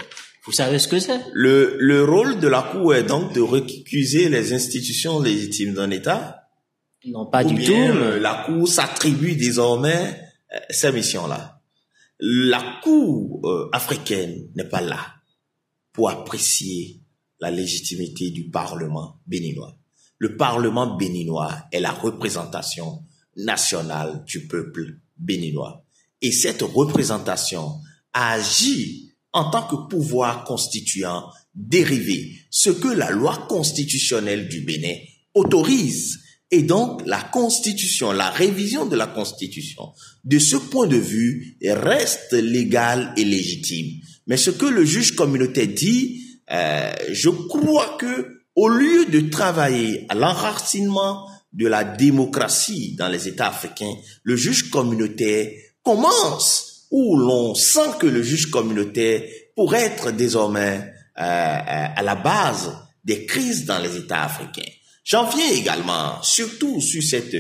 vous 0.46 0.52
savez 0.52 0.78
ce 0.78 0.88
que 0.88 1.00
c'est? 1.00 1.22
Le, 1.34 1.76
le 1.80 2.04
rôle 2.04 2.40
de 2.40 2.48
la 2.48 2.62
Cour 2.62 2.94
est 2.94 3.04
donc 3.04 3.34
de 3.34 3.42
récuser 3.42 4.30
les 4.30 4.54
institutions 4.54 5.20
légitimes 5.20 5.74
d'un 5.74 5.90
État 5.90 6.50
Non, 7.06 7.26
pas 7.26 7.44
du 7.44 7.56
bien, 7.56 7.92
tout. 7.92 8.22
La 8.22 8.44
Cour 8.46 8.68
s'attribue 8.68 9.36
désormais 9.36 10.22
euh, 10.54 10.60
ces 10.70 10.92
missions-là. 10.92 11.62
La 12.20 12.80
Cour 12.84 13.42
euh, 13.44 13.70
africaine 13.74 14.50
n'est 14.56 14.70
pas 14.70 14.82
là 14.82 15.16
pour 15.92 16.10
apprécier 16.10 17.02
la 17.40 17.50
légitimité 17.50 18.30
du 18.30 18.50
Parlement 18.50 19.20
béninois. 19.26 19.76
Le 20.20 20.38
Parlement 20.38 20.96
béninois 20.96 21.54
est 21.72 21.80
la 21.80 21.92
représentation 21.92 23.04
nationale 23.36 24.24
du 24.26 24.48
peuple 24.48 25.00
béninois. 25.18 25.84
Et 26.22 26.32
cette 26.32 26.62
représentation 26.62 27.80
agit 28.14 29.05
en 29.36 29.52
tant 29.52 29.64
que 29.64 29.76
pouvoir 29.90 30.46
constituant 30.46 31.26
dérivé, 31.54 32.36
ce 32.50 32.70
que 32.70 32.88
la 32.88 33.12
loi 33.12 33.46
constitutionnelle 33.50 34.48
du 34.48 34.62
Bénin 34.62 34.96
autorise. 35.34 36.20
Et 36.52 36.62
donc, 36.62 37.02
la 37.06 37.22
constitution, 37.22 38.14
la 38.14 38.30
révision 38.30 38.86
de 38.86 38.96
la 38.96 39.08
constitution, 39.08 39.94
de 40.24 40.40
ce 40.40 40.56
point 40.56 40.88
de 40.88 40.96
vue, 40.96 41.58
reste 41.62 42.32
légale 42.32 43.14
et 43.18 43.26
légitime. 43.26 44.00
Mais 44.28 44.38
ce 44.38 44.52
que 44.52 44.66
le 44.66 44.86
juge 44.86 45.16
communautaire 45.16 45.68
dit, 45.68 46.40
euh, 46.52 46.94
je 47.12 47.30
crois 47.30 47.98
que 48.00 48.42
au 48.56 48.70
lieu 48.70 49.06
de 49.08 49.20
travailler 49.30 50.06
à 50.08 50.16
l'enracinement 50.16 51.28
de 51.52 51.68
la 51.68 51.84
démocratie 51.84 52.96
dans 52.96 53.10
les 53.10 53.28
États 53.28 53.50
africains, 53.50 53.94
le 54.24 54.38
juge 54.38 54.70
communautaire 54.70 55.52
commence 55.84 56.75
où 56.92 57.18
l'on 57.18 57.56
sent 57.56 57.98
que 58.00 58.08
le 58.08 58.24
juge 58.24 58.50
communautaire 58.50 59.24
pourrait 59.56 59.84
être 59.84 60.12
désormais 60.12 60.94
à 61.16 62.02
la 62.04 62.16
base 62.16 62.76
des 63.04 63.26
crises 63.26 63.66
dans 63.66 63.80
les 63.80 63.96
États 63.96 64.24
africains. 64.24 64.72
J'en 65.04 65.30
viens 65.30 65.52
également, 65.52 66.22
surtout 66.24 66.82
sur 66.82 67.04
cette, 67.04 67.36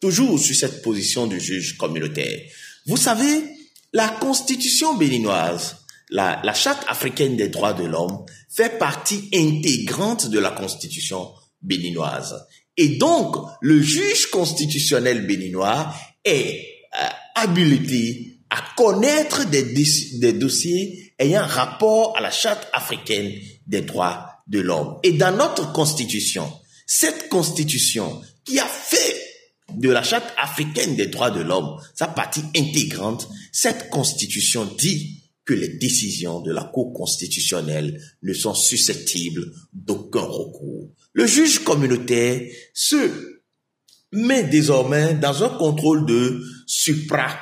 toujours 0.00 0.38
sur 0.38 0.56
cette 0.56 0.82
position 0.82 1.26
du 1.26 1.40
juge 1.40 1.76
communautaire. 1.76 2.40
Vous 2.86 2.96
savez, 2.96 3.44
la 3.92 4.08
constitution 4.08 4.96
béninoise, 4.96 5.76
la, 6.10 6.40
la 6.44 6.52
charte 6.52 6.84
africaine 6.88 7.36
des 7.36 7.48
droits 7.48 7.72
de 7.72 7.84
l'homme, 7.84 8.24
fait 8.50 8.78
partie 8.78 9.28
intégrante 9.32 10.28
de 10.28 10.38
la 10.38 10.50
constitution 10.50 11.30
béninoise. 11.62 12.34
Et 12.76 12.96
donc, 12.96 13.36
le 13.60 13.80
juge 13.80 14.26
constitutionnel 14.26 15.26
béninois 15.26 15.94
est 16.24 16.66
euh, 17.00 17.06
habilité 17.36 18.35
à 18.56 18.64
connaître 18.74 19.44
des, 19.50 20.32
dossiers 20.32 21.12
ayant 21.18 21.46
rapport 21.46 22.16
à 22.16 22.22
la 22.22 22.30
charte 22.30 22.66
africaine 22.72 23.34
des 23.66 23.82
droits 23.82 24.30
de 24.46 24.60
l'homme. 24.60 24.96
Et 25.02 25.12
dans 25.12 25.36
notre 25.36 25.72
constitution, 25.74 26.50
cette 26.86 27.28
constitution 27.28 28.22
qui 28.46 28.58
a 28.58 28.64
fait 28.64 29.22
de 29.74 29.90
la 29.90 30.02
charte 30.02 30.32
africaine 30.38 30.96
des 30.96 31.08
droits 31.08 31.30
de 31.30 31.42
l'homme 31.42 31.76
sa 31.94 32.06
partie 32.06 32.44
intégrante, 32.56 33.28
cette 33.52 33.90
constitution 33.90 34.64
dit 34.78 35.22
que 35.44 35.52
les 35.52 35.68
décisions 35.68 36.40
de 36.40 36.50
la 36.50 36.64
Cour 36.64 36.94
constitutionnelle 36.94 38.00
ne 38.22 38.32
sont 38.32 38.54
susceptibles 38.54 39.52
d'aucun 39.74 40.20
recours. 40.20 40.88
Le 41.12 41.26
juge 41.26 41.62
communautaire 41.62 42.40
se 42.72 43.42
met 44.12 44.44
désormais 44.44 45.12
dans 45.14 45.44
un 45.44 45.50
contrôle 45.50 46.06
de 46.06 46.42
supra 46.66 47.36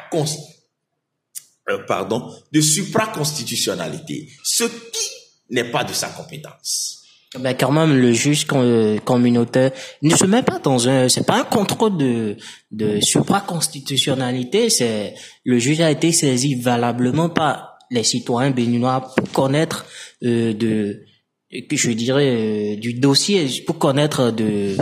euh, 1.71 1.79
pardon, 1.87 2.31
de 2.53 2.61
supraconstitutionnalité, 2.61 4.29
ce 4.43 4.65
qui 4.65 5.11
n'est 5.51 5.71
pas 5.71 5.85
de 5.85 5.93
sa 5.93 6.09
compétence. 6.09 7.05
Ben 7.39 7.55
quand 7.55 7.73
même, 7.73 7.97
le 7.97 8.13
juge 8.13 8.47
euh, 8.53 8.99
communautaire 8.99 9.73
ne 10.03 10.15
se 10.15 10.25
met 10.25 10.43
pas 10.43 10.61
dans 10.61 10.89
un, 10.89 11.09
c'est 11.09 11.27
pas 11.27 11.41
un 11.41 11.45
contrôle 11.45 11.97
de 11.97 12.37
de 12.71 13.01
supraconstitutionnalité. 13.01 14.71
C'est 14.71 15.15
le 15.45 15.59
juge 15.59 15.81
a 15.81 15.91
été 15.91 16.13
saisi 16.13 16.55
valablement 16.55 17.29
par 17.29 17.79
les 17.91 18.05
citoyens 18.05 18.53
béninois 18.53 19.13
pour 19.17 19.31
connaître 19.33 19.87
euh, 20.23 20.53
de, 20.55 21.03
je 21.51 21.91
dirais, 21.91 22.29
euh, 22.29 22.77
du 22.77 22.95
dossier, 22.95 23.49
pour 23.67 23.79
connaître 23.79 24.31
de 24.31 24.77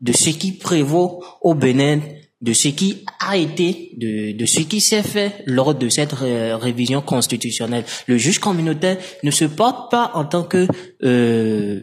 de 0.00 0.12
ce 0.12 0.30
qui 0.30 0.52
prévaut 0.52 1.22
au 1.42 1.54
Bénin 1.54 2.00
de 2.40 2.52
ce 2.52 2.68
qui 2.68 3.04
a 3.18 3.36
été, 3.36 3.92
de, 3.96 4.32
de 4.32 4.46
ce 4.46 4.60
qui 4.60 4.80
s'est 4.80 5.02
fait 5.02 5.42
lors 5.46 5.74
de 5.74 5.88
cette 5.88 6.12
révision 6.12 7.00
constitutionnelle. 7.02 7.84
Le 8.06 8.16
juge 8.16 8.38
communautaire 8.38 8.98
ne 9.22 9.30
se 9.30 9.44
porte 9.44 9.90
pas 9.90 10.12
en 10.14 10.24
tant 10.24 10.44
que 10.44 10.66
euh, 11.02 11.82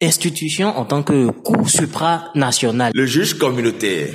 institution, 0.00 0.68
en 0.68 0.84
tant 0.84 1.02
que 1.02 1.30
cour 1.30 1.70
supranational. 1.70 2.92
Le 2.94 3.06
juge 3.06 3.34
communautaire, 3.34 4.12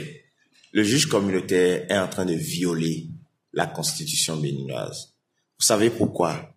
le 0.72 0.84
juge 0.84 1.06
communautaire 1.06 1.86
est 1.90 1.98
en 1.98 2.08
train 2.08 2.26
de 2.26 2.34
violer 2.34 3.08
la 3.54 3.68
constitution 3.68 4.38
béninoise. 4.38 5.14
Vous 5.60 5.66
savez 5.66 5.90
pourquoi? 5.90 6.50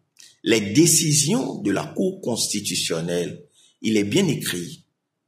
Les 0.42 0.61
décisions 0.61 1.61
de 1.62 1.71
la 1.71 1.85
cour 1.85 2.21
constitutionnelle, 2.23 3.42
il 3.83 3.97
est 3.97 4.05
bien 4.05 4.27
écrit 4.27 4.85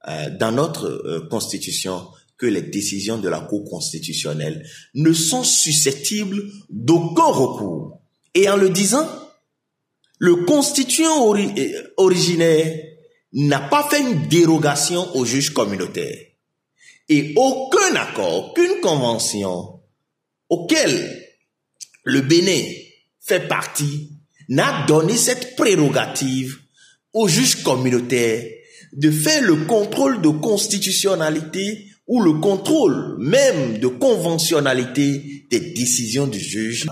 euh, 0.09 0.31
dans 0.31 0.53
notre 0.53 0.87
euh, 0.87 1.29
constitution 1.29 2.07
que 2.39 2.47
les 2.47 2.63
décisions 2.63 3.19
de 3.19 3.29
la 3.29 3.41
Cour 3.41 3.69
constitutionnelle 3.69 4.65
ne 4.95 5.13
sont 5.13 5.43
susceptibles 5.45 6.43
d'aucun 6.71 7.27
recours. 7.27 8.01
Et 8.35 8.49
en 8.49 8.57
le 8.57 8.71
disant, 8.71 9.07
le 10.19 10.37
constituant 10.45 11.35
originaire 11.97 12.85
n'a 13.33 13.61
pas 13.61 13.89
fait 13.89 14.01
une 14.01 14.29
dérogation 14.29 15.15
au 15.17 15.25
juge 15.25 15.51
communautaire. 15.51 16.17
Et 17.09 17.35
aucun 17.37 17.97
accord, 17.97 18.51
aucune 18.51 18.81
convention 18.81 19.81
auquel 20.49 21.27
le 22.05 22.21
Bénin 22.21 22.63
fait 23.21 23.49
partie 23.49 24.13
n'a 24.49 24.87
donné 24.87 25.17
cette 25.17 25.57
prérogative 25.57 26.57
au 27.13 27.29
juge 27.29 27.63
communautaire 27.63 28.45
de 28.93 29.11
faire 29.11 29.43
le 29.43 29.67
contrôle 29.67 30.23
de 30.23 30.29
constitutionnalité 30.29 31.88
ou 32.09 32.23
le 32.23 32.35
contrôle 32.41 33.17
même 33.19 33.79
de 33.79 33.87
conventionnalité 33.87 35.45
des 35.51 35.61
décisions 35.73 36.27
du 36.27 36.41
juge. 36.41 36.87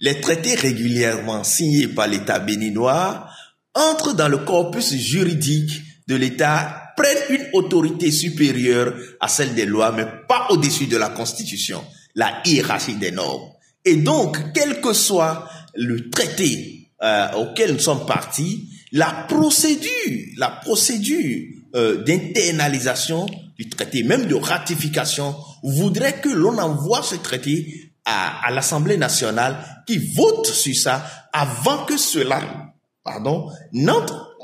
Les 0.00 0.20
traités 0.20 0.56
régulièrement 0.56 1.44
signés 1.44 1.88
par 1.88 2.08
l'État 2.08 2.40
béninois 2.40 3.26
entrent 3.74 4.14
dans 4.14 4.28
le 4.28 4.38
corpus 4.38 4.94
juridique 4.94 5.80
de 6.08 6.16
l'État, 6.16 6.82
prennent 6.96 7.38
une 7.38 7.46
autorité 7.54 8.10
supérieure 8.10 8.94
à 9.20 9.28
celle 9.28 9.54
des 9.54 9.64
lois, 9.64 9.92
mais 9.92 10.06
pas 10.28 10.48
au-dessus 10.50 10.86
de 10.86 10.96
la 10.96 11.08
Constitution, 11.08 11.82
la 12.14 12.42
hiérarchie 12.44 12.96
des 12.96 13.12
normes. 13.12 13.48
Et 13.84 13.96
donc, 13.96 14.36
quel 14.52 14.80
que 14.80 14.92
soit 14.92 15.48
le 15.74 16.10
traité 16.10 16.90
euh, 17.02 17.32
auquel 17.32 17.72
nous 17.72 17.78
sommes 17.78 18.06
partis, 18.06 18.68
la 18.92 19.26
procédure, 19.28 19.88
la 20.36 20.50
procédure 20.50 21.46
euh, 21.74 22.04
d'internalisation 22.04 23.26
traité, 23.82 24.02
même 24.02 24.26
de 24.26 24.34
ratification, 24.34 25.34
voudrait 25.62 26.20
que 26.20 26.28
l'on 26.28 26.58
envoie 26.58 27.02
ce 27.02 27.16
traité 27.16 27.92
à, 28.04 28.46
à 28.46 28.50
l'Assemblée 28.50 28.96
nationale 28.96 29.56
qui 29.86 29.98
vote 30.14 30.46
sur 30.46 30.74
ça 30.74 31.04
avant 31.32 31.84
que 31.84 31.96
cela, 31.96 32.40
pardon, 33.04 33.50
n'entre 33.72 34.36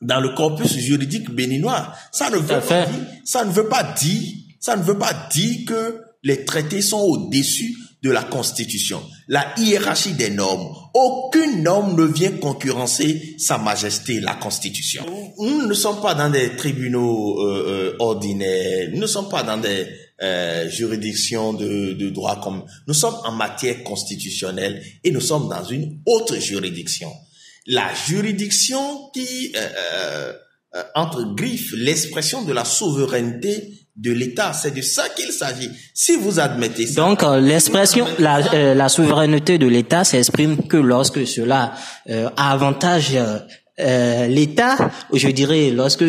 dans 0.00 0.20
le 0.20 0.30
corpus 0.30 0.76
juridique 0.78 1.30
béninois. 1.30 1.92
Ça 2.12 2.30
ne 2.30 2.36
veut 2.36 2.60
pas 2.60 2.86
dire, 2.86 3.06
ça 3.24 3.44
ne 3.44 3.50
veut 3.50 3.68
pas 3.68 3.82
dire, 3.82 4.32
ça 4.58 4.76
ne 4.76 4.82
veut 4.82 4.98
pas 4.98 5.12
dire 5.30 5.66
que 5.66 6.00
les 6.22 6.44
traités 6.44 6.82
sont 6.82 7.00
au-dessus 7.00 7.76
de 8.02 8.10
la 8.10 8.22
Constitution, 8.22 9.02
la 9.28 9.54
hiérarchie 9.58 10.14
des 10.14 10.30
normes. 10.30 10.74
Aucune 10.94 11.62
norme 11.62 12.00
ne 12.00 12.06
vient 12.06 12.32
concurrencer 12.32 13.36
Sa 13.38 13.58
Majesté, 13.58 14.20
la 14.20 14.34
Constitution. 14.34 15.04
Nous 15.38 15.66
ne 15.66 15.74
sommes 15.74 16.00
pas 16.00 16.14
dans 16.14 16.30
des 16.30 16.56
tribunaux 16.56 17.40
euh, 17.40 17.64
euh, 17.68 17.96
ordinaires, 17.98 18.88
nous 18.92 19.00
ne 19.00 19.06
sommes 19.06 19.28
pas 19.28 19.42
dans 19.42 19.58
des 19.58 19.86
euh, 20.22 20.68
juridictions 20.70 21.52
de, 21.52 21.92
de 21.92 22.10
droit 22.10 22.40
comme... 22.40 22.64
Nous 22.86 22.94
sommes 22.94 23.16
en 23.24 23.32
matière 23.32 23.84
constitutionnelle 23.84 24.82
et 25.04 25.10
nous 25.10 25.20
sommes 25.20 25.48
dans 25.48 25.64
une 25.64 26.00
autre 26.06 26.38
juridiction. 26.38 27.12
La 27.66 27.92
juridiction 27.94 29.10
qui, 29.12 29.52
entre 30.94 31.34
griffes, 31.34 31.74
l'expression 31.76 32.42
de 32.42 32.52
la 32.54 32.64
souveraineté 32.64 33.79
de 34.00 34.12
l'État. 34.12 34.52
C'est 34.52 34.74
de 34.74 34.80
ça 34.80 35.08
qu'il 35.10 35.30
s'agit. 35.30 35.70
Si 35.94 36.16
vous 36.16 36.40
admettez 36.40 36.86
ça. 36.86 37.02
Donc 37.02 37.22
euh, 37.22 37.38
l'expression, 37.38 38.06
la, 38.18 38.38
euh, 38.54 38.74
la, 38.74 38.88
souveraineté 38.88 39.58
de 39.58 39.66
l'État 39.66 40.04
s'exprime 40.04 40.66
que 40.66 40.78
lorsque 40.78 41.26
cela 41.26 41.74
euh, 42.08 42.28
avantage 42.36 43.16
l'État, 44.28 44.90
je 45.12 45.28
dirais 45.28 45.70
lorsque 45.70 46.04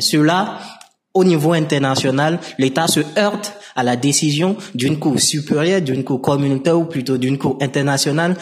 cela 0.00 0.58
au 1.14 1.24
niveau 1.24 1.52
international, 1.52 2.38
l'État 2.58 2.86
se 2.86 3.00
heurte 3.18 3.54
à 3.74 3.82
la 3.82 3.96
décision 3.96 4.56
d'une 4.74 4.98
cour 4.98 5.18
supérieure, 5.18 5.80
d'une 5.80 6.04
cour 6.04 6.20
communautaire 6.20 6.78
ou 6.78 6.84
plutôt 6.84 7.16
d'une 7.16 7.38
cour 7.38 7.56
internationale 7.62 8.36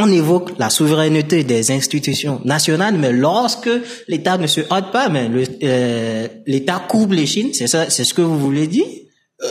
on 0.00 0.10
évoque 0.10 0.50
la 0.58 0.70
souveraineté 0.70 1.44
des 1.44 1.70
institutions 1.70 2.40
nationales, 2.44 2.96
mais 2.96 3.12
lorsque 3.12 3.70
l'État 4.08 4.38
ne 4.38 4.46
se 4.46 4.60
hâte 4.70 4.92
pas, 4.92 5.08
mais 5.08 5.30
euh, 5.62 6.28
l'État 6.46 6.82
couvre 6.88 7.14
les 7.14 7.26
Chines, 7.26 7.52
c'est 7.52 7.66
ça, 7.66 7.90
c'est 7.90 8.04
ce 8.04 8.14
que 8.14 8.22
vous 8.22 8.38
voulez 8.38 8.66
dire? 8.66 8.86
Euh, 9.42 9.48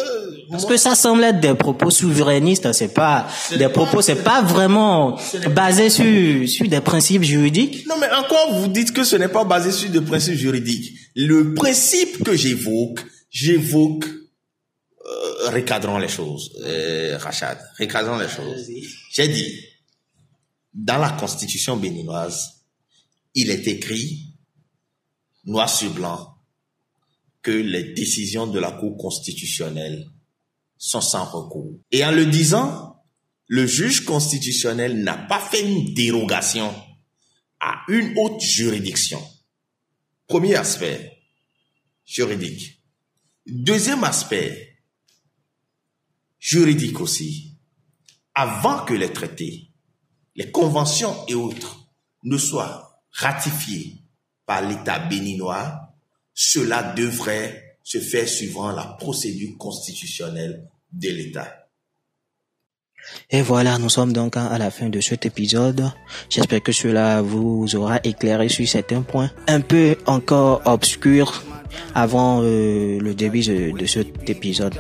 Parce 0.52 0.66
que 0.66 0.78
ça 0.78 0.94
semble 0.94 1.24
être 1.24 1.40
des 1.40 1.56
propos 1.56 1.90
souverainistes, 1.90 2.72
c'est 2.74 2.94
pas 2.94 3.28
des 3.58 3.70
propos, 3.70 4.02
c'est 4.02 4.24
pas 4.24 4.44
vraiment 4.44 5.18
basé 5.56 5.90
sur 5.90 6.48
sur 6.48 6.68
des 6.68 6.82
principes 6.82 7.24
juridiques. 7.24 7.88
Non, 7.88 7.96
mais 8.00 8.08
encore 8.12 8.54
vous 8.54 8.68
dites 8.68 8.94
que 8.94 9.04
ce 9.04 9.16
n'est 9.16 9.30
pas 9.30 9.46
basé 9.46 9.72
sur 9.72 9.90
des 9.90 10.02
principes 10.02 10.36
juridiques. 10.36 10.94
Le 11.16 11.56
principe 11.56 12.24
que 12.24 12.36
j'évoque, 12.36 13.00
j'évoque 13.32 14.06
euh, 14.06 15.50
recadrons 15.50 15.98
les 15.98 16.08
choses, 16.08 16.52
euh, 16.66 17.18
Rachad, 17.18 17.58
recadrons 17.80 18.20
les 18.20 18.28
choses. 18.28 18.70
J'ai 19.12 19.28
dit 19.28 19.52
dans 20.74 20.98
la 20.98 21.12
constitution 21.12 21.78
béninoise, 21.78 22.64
il 23.36 23.50
est 23.50 23.68
écrit, 23.68 24.34
noir 25.46 25.70
sur 25.70 25.94
blanc, 25.94 26.36
que 27.42 27.52
les 27.52 27.94
décisions 27.94 28.48
de 28.48 28.60
la 28.60 28.72
Cour 28.72 28.98
constitutionnelle 28.98 30.10
sont 30.78 31.02
sans 31.02 31.26
recours. 31.26 31.80
Et 31.92 32.06
en 32.06 32.12
le 32.12 32.26
disant, 32.26 33.02
le 33.48 33.66
juge 33.66 34.06
constitutionnel 34.06 35.04
n'a 35.04 35.18
pas 35.18 35.40
fait 35.40 35.62
une 35.62 35.94
dérogation 35.94 36.74
à 37.60 37.84
une 37.88 38.18
autre 38.18 38.40
juridiction. 38.40 39.22
Premier 40.28 40.56
aspect, 40.56 41.24
juridique. 42.06 42.82
Deuxième 43.48 44.04
aspect, 44.04 44.78
juridique 46.40 47.00
aussi. 47.02 47.58
Avant 48.36 48.86
que 48.86 48.94
les 48.94 49.12
traités 49.12 49.69
les 50.40 50.52
conventions 50.52 51.14
et 51.28 51.36
autres 51.36 51.78
ne 52.24 52.38
soit 52.38 53.04
ratifié 53.12 53.98
par 54.46 54.62
l'État 54.62 54.98
béninois, 54.98 55.94
cela 56.34 56.94
devrait 56.94 57.76
se 57.84 58.00
faire 58.00 58.28
suivant 58.28 58.72
la 58.72 58.86
procédure 58.86 59.58
constitutionnelle 59.58 60.70
de 60.94 61.10
l'État. 61.10 61.68
Et 63.30 63.42
voilà, 63.42 63.78
nous 63.80 63.90
sommes 63.90 64.14
donc 64.14 64.38
à 64.38 64.58
la 64.58 64.72
fin 64.72 64.88
de 64.88 65.02
cet 65.02 65.26
épisode. 65.26 65.92
J'espère 66.30 66.64
que 66.64 66.72
cela 66.72 67.22
vous 67.22 67.76
aura 67.76 68.00
éclairé 68.04 68.48
sur 68.48 68.68
certains 68.68 69.02
points 69.02 69.32
un 69.48 69.60
peu 69.60 69.98
encore 70.06 70.62
obscurs 70.66 71.44
avant 71.96 72.42
euh, 72.44 72.98
le 73.00 73.14
début 73.14 73.42
de, 73.42 73.86
cet 73.86 74.30
épisode. 74.30 74.76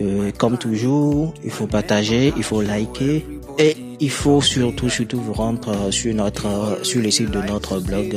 Euh, 0.00 0.30
comme 0.38 0.58
toujours, 0.58 1.34
il 1.42 1.50
faut 1.50 1.66
partager, 1.66 2.32
il 2.36 2.42
faut 2.44 2.62
liker 2.62 3.26
et 3.58 3.85
il 4.00 4.10
faut 4.10 4.40
surtout 4.40 4.88
surtout 4.88 5.20
vous 5.20 5.32
rendre 5.32 5.90
sur 5.90 6.14
notre 6.14 6.78
sur 6.82 7.02
le 7.02 7.10
site 7.10 7.30
de 7.30 7.40
notre 7.42 7.80
blog 7.80 8.16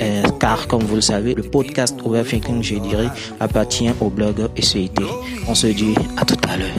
euh, 0.00 0.22
car 0.40 0.66
comme 0.66 0.82
vous 0.82 0.96
le 0.96 1.00
savez, 1.00 1.34
le 1.34 1.42
podcast 1.42 1.96
Overthinking, 2.04 2.62
je 2.62 2.76
dirais, 2.76 3.08
appartient 3.40 3.90
au 4.00 4.10
blog 4.10 4.48
ECIT. 4.56 4.90
On 5.46 5.54
se 5.54 5.68
dit 5.68 5.94
à 6.16 6.24
tout 6.24 6.36
à 6.48 6.56
l'heure. 6.56 6.78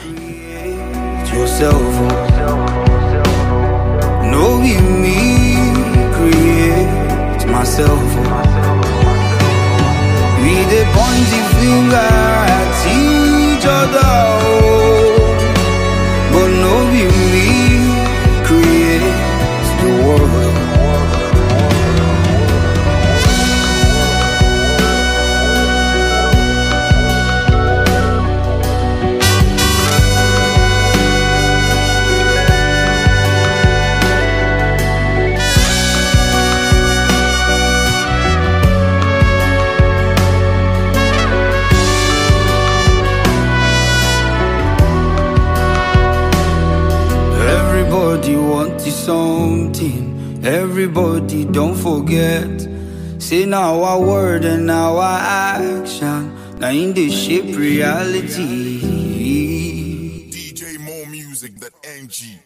In 56.72 56.94
the 56.94 57.10
shape 57.10 57.56
reality. 57.56 58.82
DJ 60.30 60.80
more 60.80 61.06
music 61.08 61.56
that 61.60 61.74
NG. 61.84 62.40